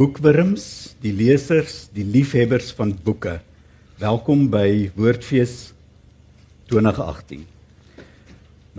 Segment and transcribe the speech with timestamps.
[0.00, 3.34] boekwurms, die lesers, die liefhebbers van boeke.
[4.00, 5.74] Welkom by Woordfees
[6.72, 7.42] 2018.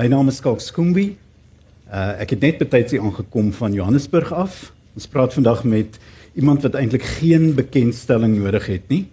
[0.01, 1.11] My naam is Skalk Skoombie.
[1.85, 4.55] Uh, ek het net betyds hier aangekom van Johannesburg af.
[4.97, 5.99] Ons praat vandag met
[6.33, 9.03] iemand wat eintlik geen bekendstelling nodig het nie.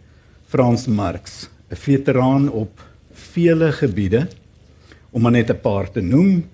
[0.48, 2.80] Frans Marx, 'n veteraan op
[3.12, 4.30] vele gebiede
[5.12, 6.48] om maar net 'n paar te noem.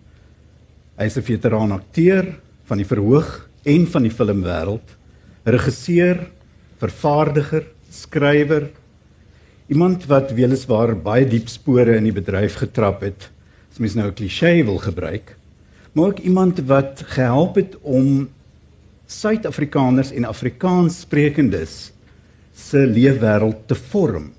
[0.99, 5.04] Hy is 'n veteraan akteur van die verhoog en van die filmwêreld
[5.45, 6.25] regisseur,
[6.81, 8.71] vervaardiger, skrywer,
[9.69, 13.29] iemand wat weliswaar baie diep spore in die bedryf getrap het,
[13.73, 15.37] as mens nou 'n klise wil gebruik,
[15.93, 18.29] maar ook iemand wat gehelp het om
[19.07, 21.93] Suid-Afrikaners en Afrikaanssprekendes
[22.55, 24.33] se leefwêreld te vorm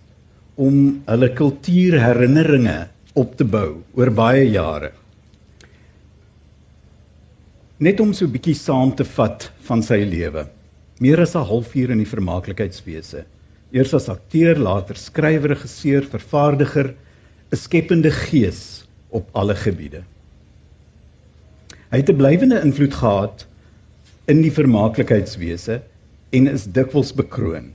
[0.56, 4.92] om hulle kultuurherinneringe op te bou oor baie jare.
[7.78, 10.55] Net om so 'n bietjie saam te vat van sy lewe
[11.00, 13.26] meer as 'n halfuur in die vermaaklikheidswese.
[13.72, 16.94] Eers as akteur, later skrywer, regisseur, vervaardiger,
[17.52, 20.04] 'n skepende gees op alle gebiede.
[21.92, 23.46] Hy het 'n blywende invloed gehad
[24.28, 25.82] in die vermaaklikheidswese
[26.32, 27.74] en is dikwels bekroon.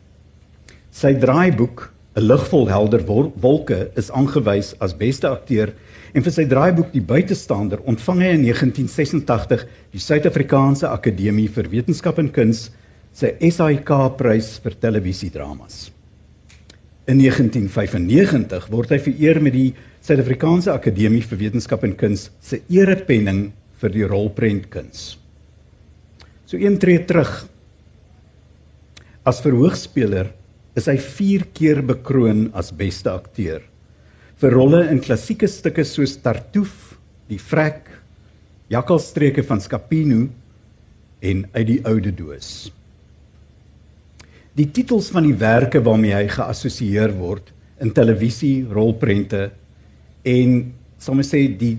[0.90, 3.04] Sy draaiboek 'n ligvol helder
[3.40, 5.72] wolke is aangewys as beste akteur
[6.12, 12.18] en vir sy draaiboek Die Buitestander ontvang hy in 1986 die Suid-Afrikaanse Akademie vir Wetenskap
[12.18, 12.70] en Kuns
[13.16, 15.88] sy SAIK prys vir televisiedramas.
[17.10, 23.50] In 1995 word hy vereer met die Suid-Afrikaanse Akademie vir Wetenskap en Kuns se erepenning
[23.80, 25.16] vir die rolprentkuns.
[26.46, 27.32] So een tree terug.
[29.26, 30.30] As verhoogspeler
[30.78, 33.66] is hy 4 keer bekroon as beste akteur
[34.40, 36.96] vir rolle in klassieke stukke soos Tartuffe,
[37.30, 37.84] Die Vrek,
[38.72, 40.24] Jakkalstreke van Scapino
[41.22, 42.70] en Uit die oude doos.
[44.60, 47.46] Die titels van die werke waarmee hy geassosieer word
[47.80, 49.46] in televisie, rolprente
[50.28, 51.78] en soms sê die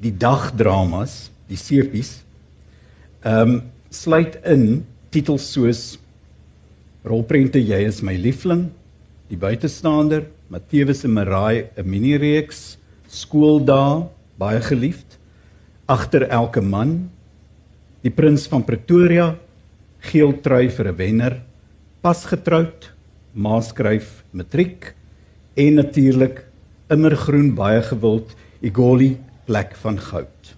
[0.00, 2.16] die dagdramas, die seepies,
[3.24, 3.60] ehm um,
[3.94, 4.82] sluit in
[5.14, 5.82] titels soos
[7.06, 8.70] rolprente Jy is my liefling,
[9.30, 12.76] Die buitestander, Matteus en Marai, 'n minireeks,
[13.08, 14.08] Skooldae,
[14.38, 15.18] baie geliefd,
[15.86, 17.10] Agter elke man,
[18.02, 19.36] Die prins van Pretoria,
[20.00, 21.42] Geeltrui vir 'n wenner
[22.04, 22.90] pas getroud,
[23.32, 24.90] ma skryf matriek
[25.56, 26.42] en natuurlik
[26.92, 29.14] immergroen baie gewild Igoli
[29.48, 30.52] plek van goud.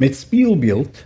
[0.00, 1.04] Met speelbeeld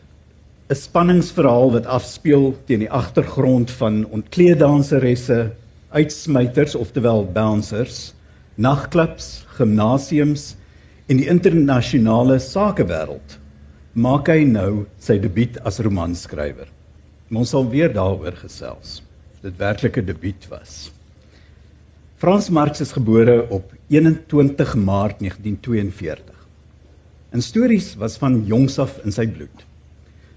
[0.70, 5.50] 'n spanningsverhaal wat afspeel teen die agtergrond van ontkleeddanseresse,
[5.90, 8.14] uitsmyters oftewel bouncers,
[8.54, 10.54] nagklubs, gimnasiums
[11.08, 13.38] en die internasionale sakewêreld.
[13.92, 16.70] Maak hy nou sy debuut as romanskrywer.
[17.30, 18.98] Ons sal weer daaroor gesels.
[19.40, 20.90] Dit werklike debuut was.
[22.18, 26.34] Frans Marx is gebore op 21 Maart 1942.
[27.30, 29.62] En stories was van jongs af in sy bloed.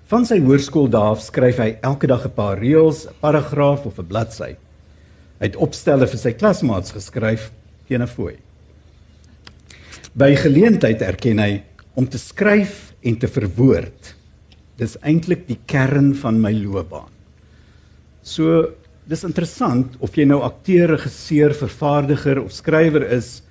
[0.05, 4.07] Van sy hoërskooldae af skryf hy elke dag 'n paar reëls, 'n paragraaf of 'n
[4.07, 4.53] bladsy.
[5.39, 7.51] Hy het opstelle vir sy klasmaats geskryf
[7.87, 8.37] teen 'n fooi.
[10.13, 11.63] By geleentheid erken hy
[11.95, 14.15] om te skryf en te verwoord
[14.77, 17.11] dis eintlik die kern van my loopbaan.
[18.23, 18.73] So
[19.09, 23.41] dis interessant of jy nou akteur, regisseur, vervaardiger of skrywer is,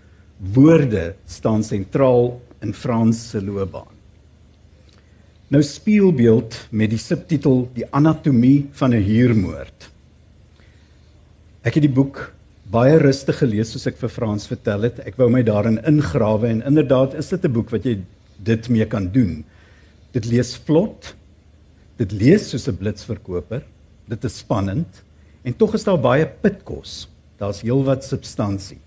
[0.54, 3.90] woorde staan sentraal in Frans se loopbaan.
[5.52, 9.90] Nou speelbeeld met die subtitel Die anatomie van 'n huurmoord.
[11.62, 12.32] Ek het die boek
[12.72, 14.98] baie rustig gelees soos ek vir Frans vertel het.
[15.06, 17.98] Ek wou my daarin ingrawe en inderdaad is dit 'n boek wat jy
[18.38, 19.44] dit mee kan doen.
[20.12, 21.14] Dit lees vlot.
[21.96, 23.64] Dit lees soos 'n blitsverkoper.
[24.08, 25.02] Dit is spannend
[25.42, 27.08] en tog is daar baie pitkos.
[27.38, 28.78] Daar's heelwat substansie.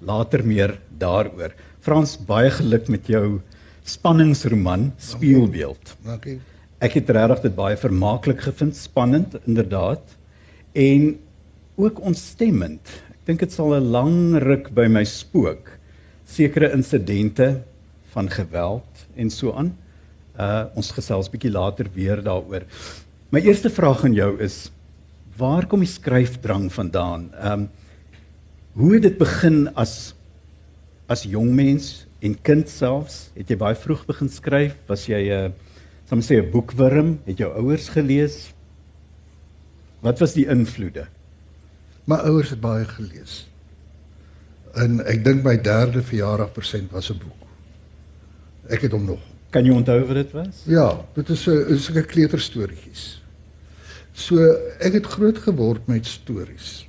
[0.00, 1.52] Later meer daaroor.
[1.80, 3.40] Frans, baie geluk met jou
[3.84, 5.96] spanningsroman Speelbeeld.
[6.04, 6.38] Dankie.
[6.80, 10.16] Ek het regtig dit baie vermaaklik gevind, spannend inderdaad
[10.72, 11.18] en
[11.76, 12.86] ook ontstemmend.
[13.10, 15.78] Ek dink dit sal 'n lang ruk by my spook.
[16.24, 17.62] Sekere insidente
[18.12, 19.74] van geweld en so aan.
[20.38, 22.62] Uh ons gesels bietjie later weer daaroor.
[23.34, 24.68] My eerste vraag aan jou is
[25.38, 27.32] waar kom die skryfdrang vandaan?
[27.42, 27.68] Um
[28.78, 30.14] hoe het dit begin as
[31.10, 33.32] as jong mens en kind selfs?
[33.34, 34.76] Het jy baie vroeg begin skryf?
[34.86, 35.50] Was jy 'n uh,
[36.06, 37.18] sal ons sê 'n boekwurm?
[37.26, 38.54] Het jou ouers gelees?
[40.00, 41.08] Wat was die invloede?
[42.06, 43.48] My ouers het baie gelees.
[44.78, 47.42] En ek dink my derde verjaardag persent was 'n boek.
[48.70, 49.20] Ek het hom nog
[49.50, 50.64] Kan jy onthou wat dit was?
[50.68, 53.22] Ja, dit is 'n sulke kleuterstories.
[54.12, 54.36] So
[54.80, 56.88] ek het groot geword met stories.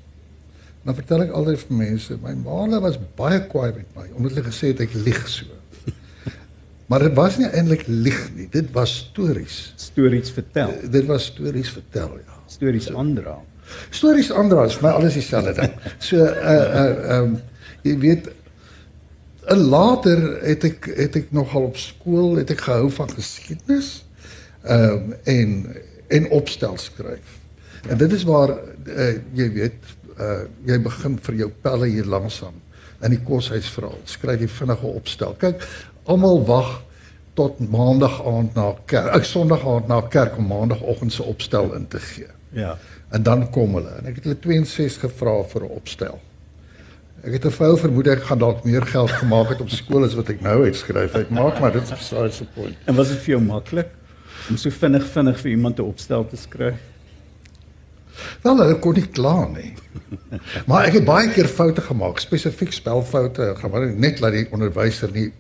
[0.84, 4.48] Dan vertel ek altyd vir mense, my ma was baie kwaai met my omdat hulle
[4.48, 5.46] gesê het ek lieg so.
[6.90, 9.74] Maar dit was nie eintlik lieg nie, dit was stories.
[9.78, 10.72] Stories vertel.
[10.74, 12.38] Uh, dit was stories vertel, ja.
[12.50, 13.36] Stories so, aandra.
[13.94, 15.76] Stories aandra is my alles dieselfde ding.
[16.00, 17.38] So uh uh um
[17.86, 18.32] jy weet
[19.58, 24.06] later het ek het ek nogal op skool het ek gehou van geskiedenis.
[24.64, 25.76] Ehm um, en
[26.08, 27.38] en opstel skryf.
[27.88, 28.50] En dit is waar
[28.86, 32.54] uh, jy weet uh jy begin vir jou pelle hier langsam
[33.02, 34.00] in die koshuis verhaal.
[34.04, 35.36] Skryf jy vinnige opstel.
[35.40, 35.64] Kyk,
[36.06, 36.72] almal wag
[37.34, 39.14] tot maandag aand na kerk.
[39.16, 42.28] Ek sonderdag aand na kerk om maandagooggend se opstel in te gee.
[42.52, 42.78] Ja.
[43.10, 46.20] En dan kom hulle en ek het hulle 62 gevra vir 'n opstel.
[47.24, 50.16] Ek het 'n vrou vermoed ek gaan dalk meer geld gemaak het op skool as
[50.16, 51.16] wat ek nou uitskryf.
[51.16, 52.76] Ek maak maar dit is besides the point.
[52.86, 53.90] En was dit vir jou maklik
[54.50, 56.76] om so vinnig vinnig vir iemand 'n opstel te skryf?
[58.44, 59.74] Wel, hulle kon nie kla nie.
[60.68, 65.32] Maar ek het baie keer foute gemaak, spesifiek spelfoute, gewoon net laat die onderwyser nie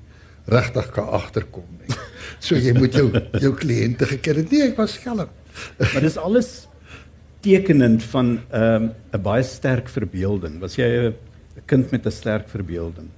[0.49, 1.95] regtig kan agterkom nie.
[2.39, 3.09] So jy moet jou
[3.43, 4.51] jou kliënte geken het.
[4.51, 5.27] Nee, ek was skelm.
[5.77, 6.67] Maar dis alles
[7.41, 10.59] tekenend van ehm, 'n um, baie sterk verbeelding.
[10.59, 11.15] Was jy 'n
[11.65, 13.09] kind met 'n sterk verbeelding?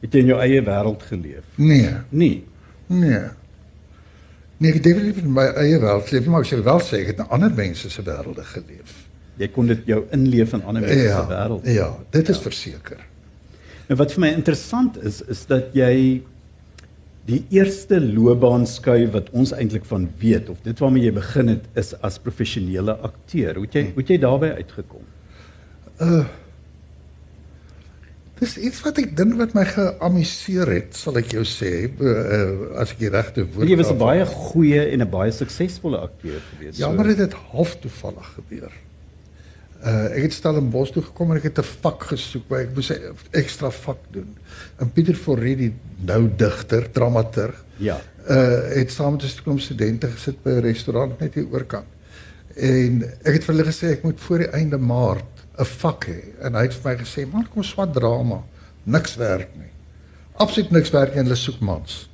[0.00, 1.44] Het jy in jou eie wêreld geleef?
[1.54, 1.94] Nee.
[2.08, 2.44] Nee.
[2.86, 3.20] Nee.
[4.58, 7.12] Nee, ek het nie in my eie wêreld geleef, maar ek sê wel sê ek
[7.12, 8.94] het in ander mense se wêrelde geleef.
[9.38, 11.68] Jy kon dit jou inleef in ander mense ja, se wêreld.
[11.70, 12.42] Ja, dit is ja.
[12.42, 13.04] verseker.
[13.88, 16.22] En wat vir my interessant is, is dat jy
[17.28, 21.92] die eerste loopbaanskuif wat ons eintlik van weet of dit waarmee jy begin het is
[22.04, 23.58] as professionele akteur.
[23.60, 25.08] Hoe het jy hoe het jy daarbey uitgekom?
[26.00, 26.26] Uh
[28.38, 32.92] Dis iets wat ek dink wat my geamuseer het, sal ek jou sê, uh, as
[32.94, 33.68] ek die regte woord.
[33.68, 36.76] Jy was 'n baie goeie en 'n baie suksesvolle akteur gewees.
[36.78, 36.92] Ja, so.
[36.94, 38.72] maar dit het half toevallig gebeur.
[39.78, 42.90] Uh ek het Stellenbosch toe gekom en ek het 'n vak gesoek waar ek moes
[42.90, 44.36] 'n ekstra vak doen.
[44.78, 47.64] En Pieter Forrie die nou digter, dramaturg.
[47.76, 48.00] Ja.
[48.28, 51.86] Uh het saam met 'n klomp studente gesit by 'n restaurant net hier oorkant.
[52.56, 56.20] En ek het vir hulle gesê ek moet voor die einde Maart 'n vak hê
[56.46, 58.42] en hy het vir my gesê man kom swat drama,
[58.84, 59.72] niks werk nie.
[60.38, 62.08] Absoluut niks werk en hulle soek mans.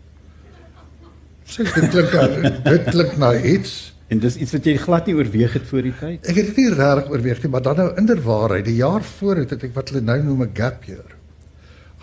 [1.44, 2.14] Sê dit klink
[2.70, 3.93] dit klink na iets.
[4.12, 6.26] En dis iets wat jy glad nie oorweeg het voor die tyd.
[6.29, 9.55] Ek het dit nie regtig oorweeg nie, maar dan nou inderwaarheid, die jaar voor het,
[9.56, 11.14] het ek wat hulle nou noem 'n gap year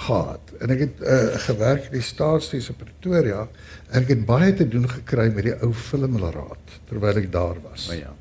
[0.02, 0.54] gehad.
[0.60, 3.46] En ek het uh, gewerk in die staatsdiens in Pretoria
[3.92, 7.90] en ek het baie te doen gekry met die ou filmraad terwyl ek daar was.
[7.90, 8.14] O ja.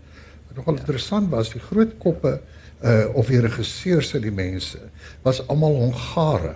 [0.49, 0.81] Wat nogal ja.
[0.85, 2.41] interessant was, die groot koppe
[2.81, 4.79] uh of die regisseurs en die mense
[5.23, 6.55] was almal Hongare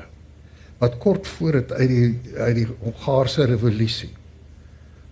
[0.78, 4.12] wat kort voor dit uit die uit die Hongaarse revolusie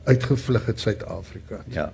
[0.05, 1.61] uitgevlug het Suid-Afrika.
[1.71, 1.93] Ja.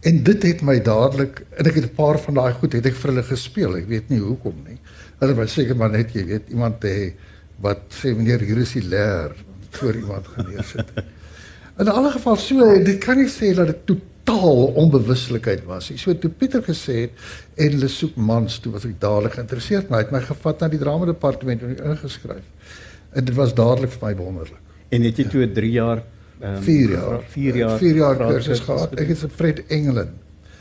[0.00, 2.94] En dit het my dadelik en ek het 'n paar van daai goed het ek
[2.94, 3.76] vir hulle gespeel.
[3.76, 4.78] Ek weet nie hoekom nie.
[5.18, 7.12] Hulle was seker maar net jy weet iemand te
[7.60, 9.34] wat sê meneer hier is die leer
[9.70, 10.88] voor iemand gelees het.
[11.80, 13.86] In alle geval so dit kan nie sê dat dit
[14.30, 15.98] totaal onbewuslikheid was nie.
[15.98, 17.10] So toe Pieter gesê het
[17.56, 20.70] en hulle soek mans toe was ek dadelik geïnteresseerd maar hy het my gevat na
[20.72, 22.76] die drama departement en ingeskryf.
[23.12, 24.76] En dit was dadelik vir my wonderlik.
[24.90, 26.02] En het jy toe 3 jaar
[26.40, 28.94] 4 um, jaar 4 jaar 4 jaar kursus gehad.
[29.00, 30.14] Ek het se Fred Engelen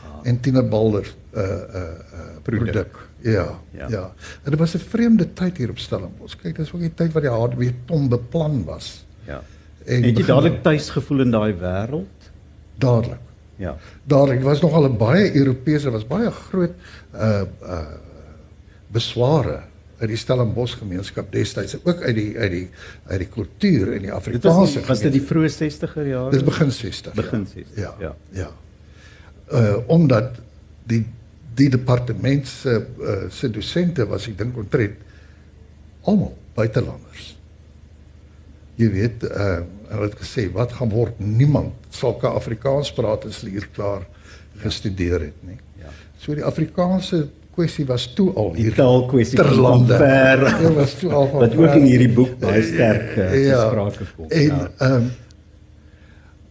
[0.03, 0.19] ah.
[0.27, 1.83] en Tina Balder uh uh,
[2.17, 2.97] uh produk.
[3.21, 3.87] Ja, ja.
[3.91, 4.03] Ja.
[4.43, 6.35] En dit was 'n vreemde tyd hier op Stellenbosch.
[6.41, 9.05] Kyk, dis ook die tyd wat die hardware ton beplan was.
[9.27, 9.43] Ja.
[9.85, 12.31] En het jy dadelik tuis gevoel in daai wêreld?
[12.77, 13.28] Dadelik.
[13.59, 13.77] Ja.
[14.07, 16.71] Dadelik was nog al 'n baie Europese was baie groot
[17.13, 17.87] uh uh
[18.91, 19.61] besware
[19.99, 22.69] uit die Stellenbosch gemeenskap destyds ook uit die uit die
[23.05, 26.71] uit die kultuur en die Afrikaanse was, was dit die vroeë 60er jare dis begin
[26.71, 28.51] 60 begin 60 ja ja, ja.
[29.51, 30.39] Uh omdat
[30.87, 31.05] die
[31.59, 34.95] die departement se uh, se dosente was ek dink ontrent
[36.07, 37.35] almal buitelanders
[38.79, 41.19] jy weet uh hulle het gesê wat gaan word?
[41.19, 44.05] Niemand sulke Afrikaans praat as hulle hier klaar
[44.63, 45.59] gestudeer het nie.
[45.81, 45.93] Ja.
[46.19, 49.97] So die Afrikaanse kwessie was toe al hier taal kwessie ter lande.
[49.99, 54.07] ver ja, was toe al wat ook in hierdie boek baie sterk uh, ja, sprake
[54.15, 54.29] kom.
[54.29, 54.69] En ja.
[54.77, 55.01] ehm ja.
[55.01, 55.09] um,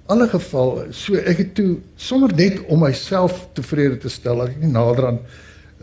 [0.09, 4.63] alle geval so ek het toe sommer net om myself tevrede te stel dat ek
[4.63, 5.21] nie nader aan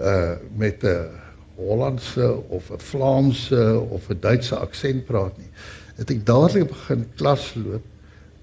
[0.01, 1.21] uh met 'n
[1.55, 5.51] Hollandse of 'n Vlaamse of 'n Duitse aksent praat nie
[5.97, 7.83] het ek dadelik begin klas loop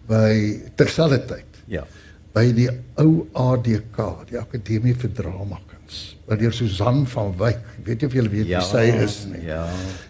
[0.09, 0.33] by
[0.77, 1.87] terselfdertyd ja
[2.33, 2.69] by die
[3.01, 6.01] ou ADK, die Akademie vir Drama Kuns.
[6.29, 7.65] By deur Susan van Wyk.
[7.77, 9.43] Ek weet nie of julle weet wie sy is nie.
[9.51, 9.65] Ja.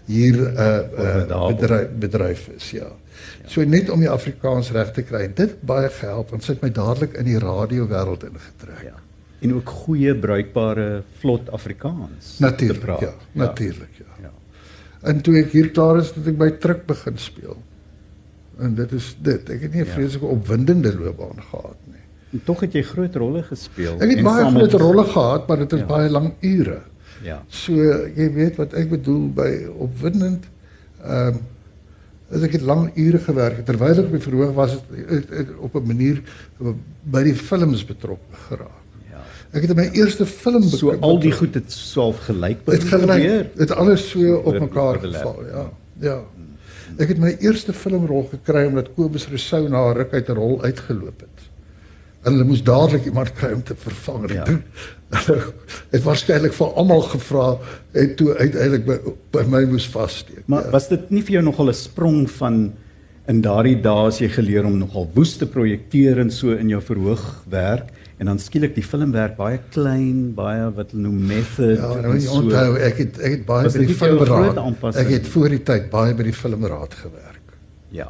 [0.07, 2.91] Hier 'n uh, uh, bedryf bedryf is, ja.
[3.51, 5.27] So net om die Afrikaans reg te kry.
[5.29, 8.85] Dit het baie gehelp sy het my dadelik in die radio wêreld ingetrek.
[8.85, 8.99] Ja.
[9.43, 12.39] En ook goeie bruikbare vlot Afrikaans.
[12.39, 14.07] Natuurlik, ja, natuurlik, ja.
[14.23, 14.31] Ja.
[15.03, 17.57] En toe ek hier klaar is, het ek by Truk begin speel.
[18.63, 19.51] En dit is dit.
[19.51, 19.93] Ek het nie 'n Ja.
[19.93, 22.03] vreeslike opwindende loopbaan gehad nie.
[22.33, 23.95] En tog het jy groot rolle gespeel.
[24.01, 25.87] Ek het baie groot rolle gehad, maar dit is Ja.
[25.87, 26.81] baie lang ure.
[27.23, 27.43] Ja.
[27.49, 27.73] So
[28.17, 30.45] jy weet wat ek bedoel by opwindend.
[31.05, 31.41] Ehm um,
[32.33, 35.49] as ek het lang ure gewerk terwyl ek op die verhoog was het, het, het
[35.59, 36.23] op 'n manier
[37.05, 38.82] by die films betrokke geraak.
[39.53, 39.59] Ja.
[39.59, 43.51] Ek het my eerste film So betrokke- al die goed het swaalf gelyk gelyk, gebeur.
[43.57, 45.71] het alles so op mekaar geval, ja.
[46.01, 46.21] Ja.
[46.99, 50.63] Ek het my eerste filmrol gekry omdat Kobus Rousseau na 'n ruk uit 'n rol
[50.63, 51.39] uitgeloop het.
[52.25, 54.33] En hulle moes dadelik iemand kry om te vervang.
[54.33, 54.45] Ja.
[54.47, 54.61] Ja.
[55.95, 57.59] het waarskynlik vir almal gevra
[57.93, 58.97] en toe uiteindelik by,
[59.31, 60.43] by my moes vassteek.
[60.47, 62.73] Maar was dit nie vir jou nogal 'n sprong van
[63.29, 66.81] in daardie dae as jy geleer om nogal woes te projekteer en so in jou
[66.81, 67.93] verhoog werk
[68.23, 72.29] en dan skielik die filmwerk baie klein, baie wat hulle noem method Ja, nou jy
[72.31, 74.99] onthou ek het ek het baie Was by die nie filmraad.
[75.03, 77.57] Ek het voor die tyd baie by die filmraad gewerk.
[77.91, 78.07] Ja.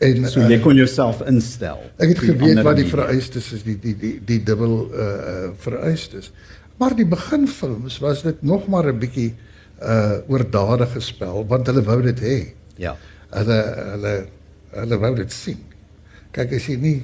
[0.00, 1.82] En So eh, jy kon jouself instel.
[2.00, 6.32] Ek het geweet wat die vereistes is, die die die die dubbel uh vereistes.
[6.80, 9.34] Maar die beginfilms was dit nog maar 'n bietjie
[9.82, 12.38] uh oordadige spel want hulle wou dit hê.
[12.80, 12.96] Ja.
[13.28, 13.60] Hulle
[13.92, 14.14] hulle
[14.72, 15.60] hulle wou dit sien.
[16.32, 17.00] Kyk as jy nie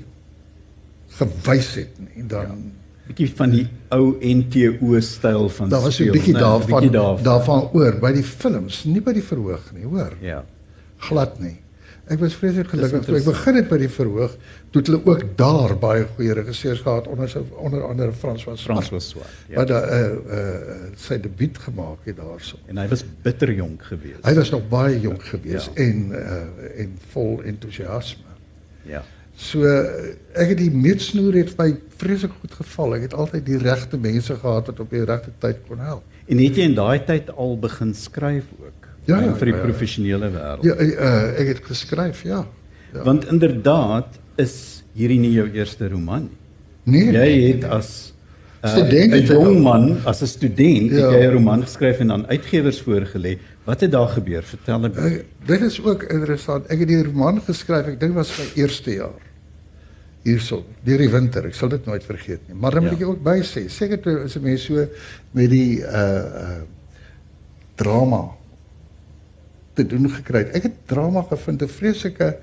[1.19, 3.07] gewys het nie, dan ja.
[3.11, 7.23] bietjie van die ou NTO styl van daar was 'n bietjie daarvan daarvan.
[7.25, 10.13] daarvan oor by die films, nie by die verhoog nie, hoor.
[10.21, 10.45] Ja.
[10.99, 11.57] Glad nie.
[12.11, 14.33] Ek was vreeslik gelukkig toe ek begin het by die verhoog,
[14.71, 18.87] toe het hulle ook daar baie goeie regisseurs gehad onder onder andere Frans van Frans
[18.87, 18.91] Swart.
[18.91, 19.29] was swart.
[19.49, 19.57] Ja.
[19.57, 22.57] Wat daar uh, uh, sy debuut gemaak het daarso.
[22.67, 24.25] En hy was bitter jonk geweest.
[24.27, 25.83] Hy was nog baie jonk geweest Ja.
[25.83, 28.25] en uh, en vol entoesiasme.
[28.83, 29.05] Ja.
[29.41, 31.71] So uh, ek het die meetsnoer het my
[32.01, 32.99] vreeslik goed geval.
[32.99, 36.05] Ek het altyd die regte mense gehad wat op die regte tyd kon help.
[36.29, 38.89] En het jy in daai tyd al begin skryf ook?
[39.09, 39.63] Ja, ja, vir die ja.
[39.65, 40.67] professionele wêreld.
[40.69, 42.45] Ja, uh, ek het geskryf, ja.
[42.93, 43.05] ja.
[43.07, 44.55] Want inderdaad is
[44.95, 46.29] hierdie nie jou eerste roman
[46.85, 47.17] nee, nie.
[47.17, 47.91] Jy het as
[48.61, 51.09] uh, Student 'n jong man, as 'n student, Ja.
[51.09, 53.39] het jy 'n roman geskryf en aan uitgewers voorgelê.
[53.65, 54.43] Wat het daar gebeur?
[54.43, 55.03] Vertel bietjie.
[55.03, 56.67] Ek, dit is ook interessant.
[56.67, 59.30] Ek het die roman geskryf, ek dink was my eerste jaar.
[60.23, 61.47] Hierso, deur die winter.
[61.47, 62.55] Ek sal dit nooit vergeet nie.
[62.55, 63.07] Maar dan moet Ja.
[63.07, 64.87] ek ook by sê, seker toe is 'n mens so
[65.33, 66.63] met die uh uh
[67.77, 68.29] drama
[69.75, 70.43] te doen gekry.
[70.53, 72.37] Ek het drama gevind 'n vreeslike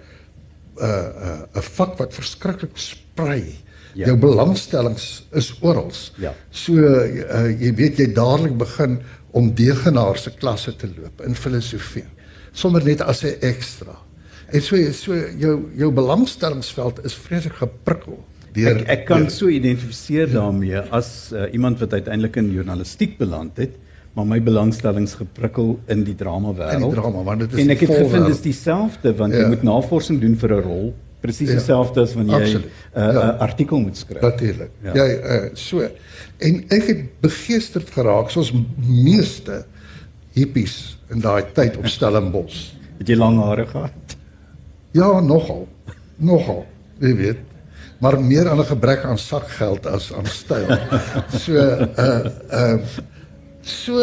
[0.81, 3.55] uh uh 'n vak wat verskriklik sprei.
[3.93, 4.05] Ja.
[4.05, 5.91] Jou belangstellings is oral.
[6.17, 6.34] Ja.
[6.50, 9.00] So uh, jy weet jy dadelik begin
[9.31, 12.05] om degenaar se klasse te loop in filosofie.
[12.51, 13.96] Sommer net as 'n ekstra.
[14.51, 18.18] En so so jou jou belangstellingsveld is vreeslik geprikkel
[18.54, 23.18] deur Ek ek kan deur- so identifiseer daarmee as uh, iemand wat uiteindelik in journalistiek
[23.18, 23.75] beland het,
[24.16, 26.74] maar my belangstellings geprikkel in die drama wêreld.
[26.82, 28.27] In die drama, want dit is En ek het gevind volwêreld.
[28.27, 29.48] dis dieselfde want jy Ja.
[29.48, 32.63] moet navorsing doen vir 'n rol, presies Ja, dieselfde as wanneer jy 'n
[32.96, 33.34] uh, Ja.
[33.34, 34.22] uh, artikel moet skryf.
[34.22, 34.70] Natuurlik.
[34.84, 34.94] Ja.
[34.96, 35.82] Ja, ja uh, so.
[36.39, 38.54] En ek het begeesterd geraak soos
[38.88, 39.66] meeste
[40.34, 42.72] hippies in daai tyd op Stellenbosch.
[42.98, 44.06] Het jy lang hare gehad?
[44.98, 45.68] Ja, nogal.
[46.18, 46.63] Nogal,
[47.04, 47.44] jy weet.
[48.01, 50.68] Maar meer aan 'n gebrek aan sakgeld as aan styl.
[51.44, 52.80] So uh uh
[53.62, 53.94] so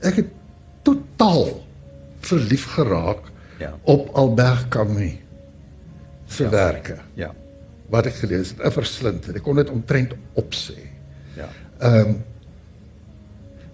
[0.00, 0.30] ek het
[0.82, 1.62] totaal
[2.20, 3.74] verlief geraak Ja.
[3.84, 5.12] op Albert Camus
[6.26, 6.48] se Ja.
[6.50, 7.30] werke Ja.
[7.90, 9.28] wat ek gelees het, 'n verslind.
[9.34, 10.78] Ek kon dit omtrent opsê.
[11.36, 11.48] Ja.
[11.78, 12.22] Ehm um,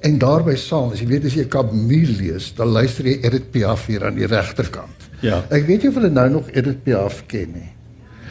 [0.00, 3.86] en daarbey saam, as jy weet as jy Camus lees, dan luister jy Edith Piaf
[3.86, 4.99] hier aan die regterkant.
[5.20, 5.42] Ja.
[5.52, 7.68] Ek weet nie of hulle nou nog Edith Piaf ken nie.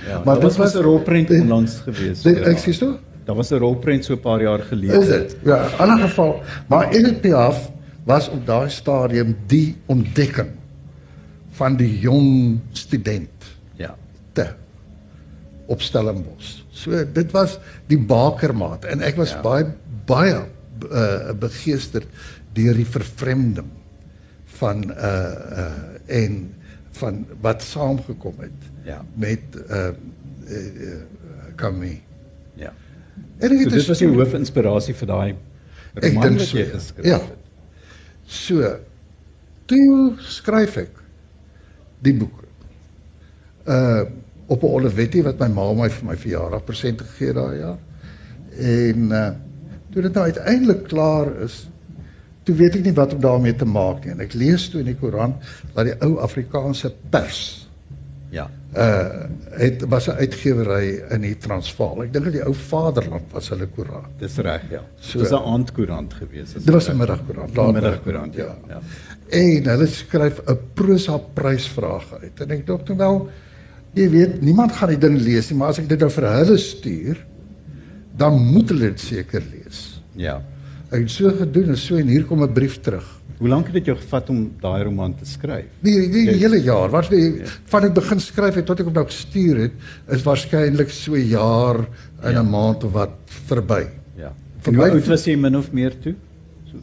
[0.08, 2.22] Ja, Maar dit was 'n rolprent onlangs gewees.
[2.22, 2.44] Dit, ja.
[2.44, 3.00] ek sê so.
[3.26, 5.00] Daar was 'n rolprent so 'n paar jaar gelede.
[5.00, 5.38] Is dit?
[5.44, 7.72] Ja, in 'n geval, maar Edith Piaf
[8.04, 10.50] was op daai stadium die ontdekking
[11.52, 13.30] van die jong student
[13.76, 13.96] Ja.
[14.34, 14.48] te
[15.68, 16.64] op Stellenbosch.
[16.70, 19.42] So dit was die bakermaat en ek was ja.
[19.42, 19.66] baie
[20.06, 20.40] baie
[20.92, 22.08] uh, begeesterd
[22.54, 23.68] deur die vervreemding
[24.60, 25.06] van uh
[25.58, 25.68] uh
[26.08, 26.40] en
[27.00, 29.02] van wat saamgekom het Ja.
[29.14, 29.40] met
[29.70, 29.88] uh,
[30.48, 31.00] uh, uh
[31.56, 32.00] Camus.
[32.56, 32.74] Ja.
[33.38, 35.36] En So dit een was die hoofinspirasie vir daai
[35.94, 36.72] roman wat jy ja.
[36.74, 37.20] geskryf Ja.
[37.20, 37.38] het.
[38.26, 38.76] So
[39.70, 41.04] toe skryf ek
[42.06, 42.44] die boek.
[43.68, 44.02] Uh
[44.50, 47.78] op 'n Olivetti wat my ma my vir my verjaardag present gegee daai jaar.
[48.58, 49.30] En uh
[49.92, 51.70] toe dit nou uiteindelik klaar is,
[52.50, 54.16] toe weet ek nie wat om daarmee te maak nie.
[54.18, 55.36] En ek lees toe in die koerant
[55.76, 57.42] dat die ou Afrikaanse pers
[58.32, 58.44] Ja.
[58.78, 59.26] uh
[59.60, 62.04] het was 'n uitgewery in die Transvaal.
[62.04, 64.08] Ek dink dat die ou Vaderland was hulle koerant.
[64.20, 64.82] Dis reg, ja.
[65.00, 66.54] So- Dit was 'n aandkoerant geweest.
[66.54, 67.56] Dit was 'n middagkoerant.
[67.58, 68.56] Laat middagkoerant, ja.
[68.68, 68.80] ja.
[69.30, 72.40] En hulle skryf 'n prosa prysvraag uit.
[72.42, 73.30] En ek dink toe wel
[73.94, 76.58] jy weet, niemand gaan die ding lees nie, maar as ek dit nou vir hulle
[76.58, 77.26] stuur,
[78.18, 80.02] dan moet hulle dit seker lees.
[80.16, 80.42] Ja.
[80.92, 83.06] Ek het so gedoen en so en hier kom 'n brief terug.
[83.40, 85.66] Hoe lank het dit jou gevat om daai roman te skryf?
[85.82, 88.94] Die die, die hele jaar, wat die van ek begin skryf het tot ek hom
[88.94, 89.72] nou gestuur het,
[90.10, 91.78] is waarskynlik so 'n jaar
[92.22, 92.42] en 'n Ja.
[92.44, 93.12] maand of wat
[93.48, 93.88] verby.
[94.18, 94.34] Ja.
[94.62, 96.16] Vir my- oud was jy min of meer toe?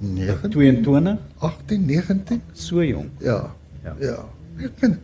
[0.00, 1.18] 19, 22?
[1.38, 2.40] 18, 19?
[2.52, 3.10] So jong.
[3.20, 3.50] Ja.
[3.84, 3.94] Ja.
[4.00, 4.06] Ja.
[4.06, 4.24] Ja.
[4.64, 4.98] Ek kind.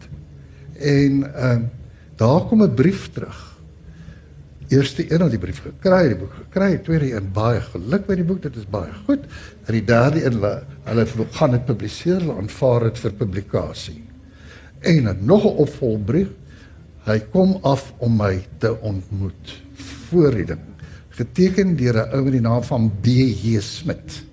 [0.80, 1.70] En ehm um,
[2.16, 3.51] daar kom 'n brief terug.
[4.72, 8.24] Eerste een al die brief gekry, die boek gekry, tweede een baie geluk met die
[8.24, 9.26] boek, dit is baie goed.
[9.66, 10.52] En die derde een hulle
[10.86, 13.98] hulle gaan dit publiseer, hulle aanvaar dit vir publikasie.
[14.80, 16.28] En dan nog 'n opvolgbrief.
[17.04, 19.62] Hy kom af om my te ontmoet
[20.08, 20.64] voor die ding.
[21.08, 23.60] Geteken deur 'n ou met die naam van B.J.
[23.60, 24.24] Smit.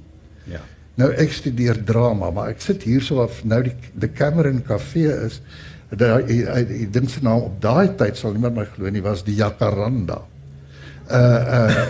[0.44, 0.62] Ja.
[0.96, 5.26] Nou ek studeer drama, maar ek sit hier so of nou die die Cameron Café
[5.26, 5.42] is.
[5.90, 6.24] Daai
[6.70, 10.20] die, ding se naam op daai tyd sal niemand my glo nie was die Jacaranda.
[11.10, 11.86] Uh uh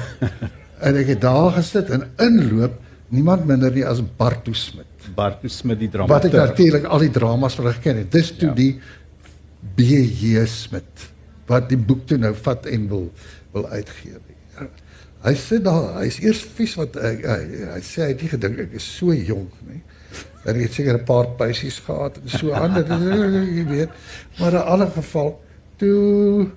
[0.80, 2.78] en ek het daar gesit en inloop
[3.12, 4.88] niemand minder nie as Bartu Smit.
[5.16, 6.48] Bartu Smit die Wat ek dramaturg.
[6.48, 8.12] natuurlik al die dramas van hulle geken het.
[8.12, 8.54] Dis toe Ja.
[8.56, 8.80] die
[9.76, 10.46] B.J.
[10.48, 11.10] Smit
[11.50, 13.10] wat die boek toe nou vat en wil
[13.52, 14.16] wil uitgee.
[15.26, 17.40] Hy sê daar, hy's eers vies wat hy hy,
[17.74, 19.82] hy sê hy het nie gedink ek is so jonk nie.
[20.46, 22.88] En ek het seker 'n paar pysies gehad en so aan dit
[23.58, 23.90] jy weet.
[24.40, 25.42] Maar in alle geval
[25.78, 26.48] toe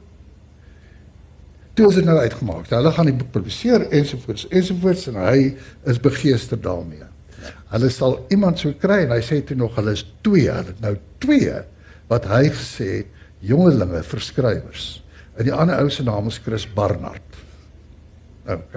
[1.75, 2.69] toe is dit nou uitgemaak.
[2.69, 7.09] Hulle gaan die boek publiseer ensovoorts ensovoorts en hy is begeesterd daarmee.
[7.73, 10.81] Hulle sal iemand so kry en hy sê toe nog hulle is twee, hulle het
[10.85, 11.55] nou twee
[12.13, 13.07] wat hy gesê het
[13.43, 14.89] jongelinge vir skrywers.
[15.39, 17.41] En die ander ou se naam is Chris Barnard.
[18.53, 18.77] OK.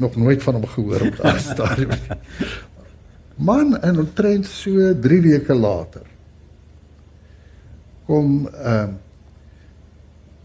[0.00, 1.92] Nog nooit van hom gehoor op daai stadium.
[3.40, 6.04] Man, en omtrent so 3 weke later
[8.10, 8.98] kom ehm um,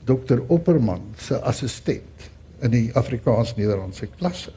[0.06, 2.28] dokter Opperman se assistent
[2.62, 4.52] in die Afrikaans-Nederlandse klasse.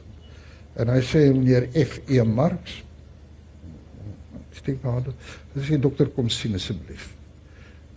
[0.77, 2.21] En hy sê meneer F.E.
[2.29, 2.83] Marx
[4.59, 5.09] steek aan.
[5.55, 7.09] Hy sê dokter kom sien asseblief.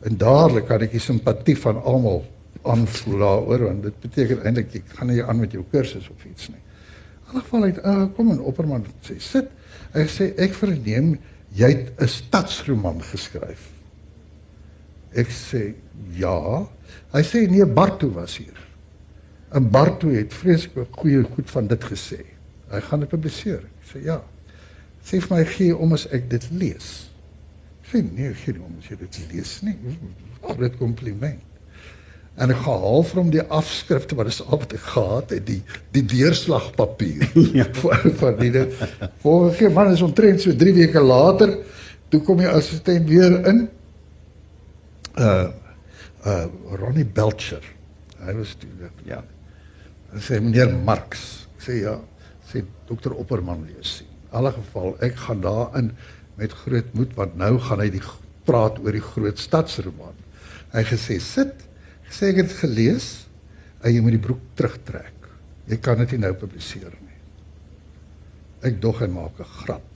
[0.07, 2.23] En dadelik kan ek die simpatie van almal
[2.61, 6.49] aanvoel daaroor want dit beteken eintlik jy gaan nie aan met jou kursus of iets
[6.53, 6.61] nie.
[7.31, 9.51] In geval het uh, kom 'n opperman sê sit.
[9.91, 11.17] Hy sê ek verneem
[11.55, 13.69] jy het 'n stadsroman geskryf.
[15.13, 15.73] Ek sê
[16.15, 16.67] ja.
[17.13, 18.57] Hy sê nee Bartu was hier.
[19.51, 22.23] En Bartu het vreeslik goeie goed van dit gesê.
[22.71, 23.63] Hy gaan dit publiseer.
[23.81, 24.21] Ek sê ja.
[25.03, 27.09] Sê vir my gee om as ek dit lees.
[27.81, 29.75] Ek sê nee, gee nie om as jy dit lees nie.
[30.41, 31.50] Groot kompliment.
[32.39, 35.43] En ek gaan haal vir hom die afskrifte wat is al wat ek gehad het,
[35.47, 35.59] die
[35.95, 37.27] die deurslagpapier
[37.59, 37.67] ja.
[37.81, 38.71] van van die ding.
[39.57, 41.57] Keer man is omtrent so 3 weke later,
[42.09, 43.65] toe kom die assistent weer in.
[45.19, 45.51] Uh
[46.21, 46.45] uh
[46.79, 47.65] Ronnie Belcher.
[48.21, 49.23] Hy was toe Ja.
[50.11, 51.47] Hy sê meneer Marx.
[51.57, 51.97] Ek sê ja,
[52.47, 54.09] sê dokter Opperman lees sien.
[54.31, 55.91] In alle geval ek gaan daarin
[56.39, 58.03] met groot moed want nou gaan hy die
[58.47, 60.15] praat oor die groot stadsroman.
[60.71, 61.67] Hy gesê sit,
[62.15, 63.09] sê ek het gelees
[63.81, 65.27] en jy moet die broek terugtrek.
[65.69, 67.19] Jy kan dit nie nou publiseer nie.
[68.67, 69.89] Ek dog hy maak 'n grap.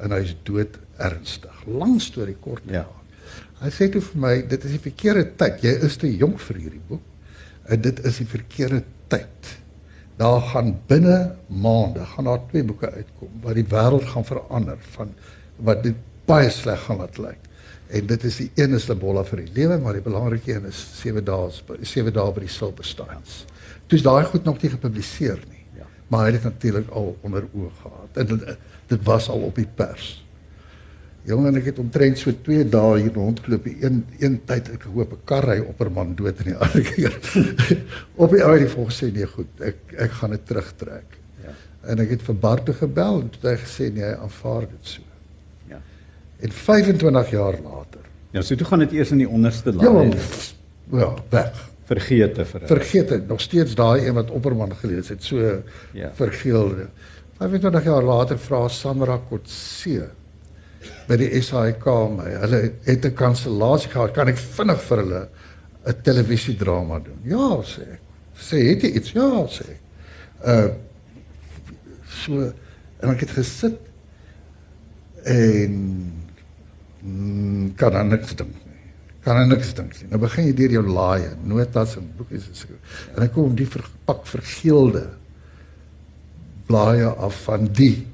[0.00, 1.66] En hy's dood ernstig.
[1.66, 2.62] Lang storie kort.
[2.66, 2.86] Ja.
[3.60, 5.62] Hy sê toe vir my, dit is die verkeerde tyd.
[5.62, 7.02] Jy is te jonk vir hierdie boek.
[7.68, 9.52] En dit is die verkeerde tyd.
[10.18, 15.14] Daar gaan binne maande gaan daar twee boeke uitkom wat die wêreld gaan verander van
[15.56, 17.38] wat dit baie sleg gaan laat lyk.
[17.92, 20.80] En dit is die een is Lebolla vir die lewe, maar die belangrike een is
[20.96, 21.50] sewe dae
[21.84, 23.42] sewe dae by die Silversteins.
[23.90, 25.66] Toe's daai goed nog nie gepubliseer nie.
[25.76, 25.88] Ja.
[26.08, 28.22] Maar hy het dit natuurlik al onder oë gehad.
[28.22, 28.46] En dit,
[28.94, 30.14] dit was al op die pers.
[31.28, 33.68] Jong en ek het omtrent so 2 dae hier rondgeloop.
[33.70, 36.82] Een een tyd ek gehoop 'n kar ry op 'n man dood en die ander
[36.82, 37.14] keer
[38.24, 39.76] op die ou het die volgens sê nee goed, ek
[40.08, 41.18] ek gaan dit terugtrek.
[41.44, 41.54] Ja.
[41.92, 44.66] En ek het vir Bart toe gebel en toe het hy gesê nee, hy aanvaar
[44.66, 45.11] dit so.
[46.42, 48.00] En 25 jaar later.
[48.32, 50.54] Ja, so toe gaan dit eers in die onderste Ja, laag.
[50.90, 51.68] ja, weg.
[51.84, 52.62] Vergeete vir.
[52.70, 56.10] Vergeet dit nog steeds daai een wat Opperman gelees het, so ja.
[56.14, 56.86] vergeelde.
[57.38, 60.08] 25 jaar later vra Samra Kotse
[61.08, 61.84] by die SAIK
[62.16, 62.30] my.
[62.44, 64.14] Hulle het 'n kansellasie gehad.
[64.14, 65.28] Kan ek vinnig vir hulle
[65.86, 67.18] 'n televisiedrama doen.
[67.24, 68.00] Ja, sê ek.
[68.38, 69.12] Sê het jy iets?
[69.12, 69.80] Ja, sê ek.
[70.46, 70.68] Uh
[72.24, 72.52] so
[73.00, 73.78] en ek het gesit
[75.24, 76.21] en
[77.02, 78.78] mm, kan aan niks dink nie.
[79.22, 80.08] Kan aan niks dink nie.
[80.10, 83.02] Nou begin jy deur jou laaie, notas en boeke se skryf.
[83.14, 85.08] En dan kom die verpak vergeelde
[86.66, 88.06] blaaie af van die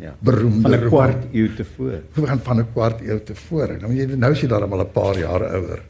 [0.00, 0.14] Ja.
[0.18, 2.02] beroemde Van 'n kwart eeu tevore.
[2.14, 3.76] Gaan van 'n kwart eeu tevore.
[3.80, 5.82] Nou jy nou is jy dan al 'n paar jare ouer.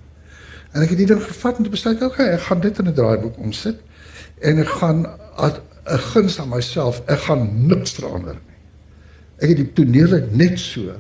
[0.73, 3.39] En ek het die ding gevat en besluit okay, ek gaan dit in 'n draaiboek
[3.39, 3.79] omsit
[4.41, 8.57] en ek gaan 'n guns aan myself, ek gaan niks verander nie.
[9.39, 10.93] Ek het die tonele net so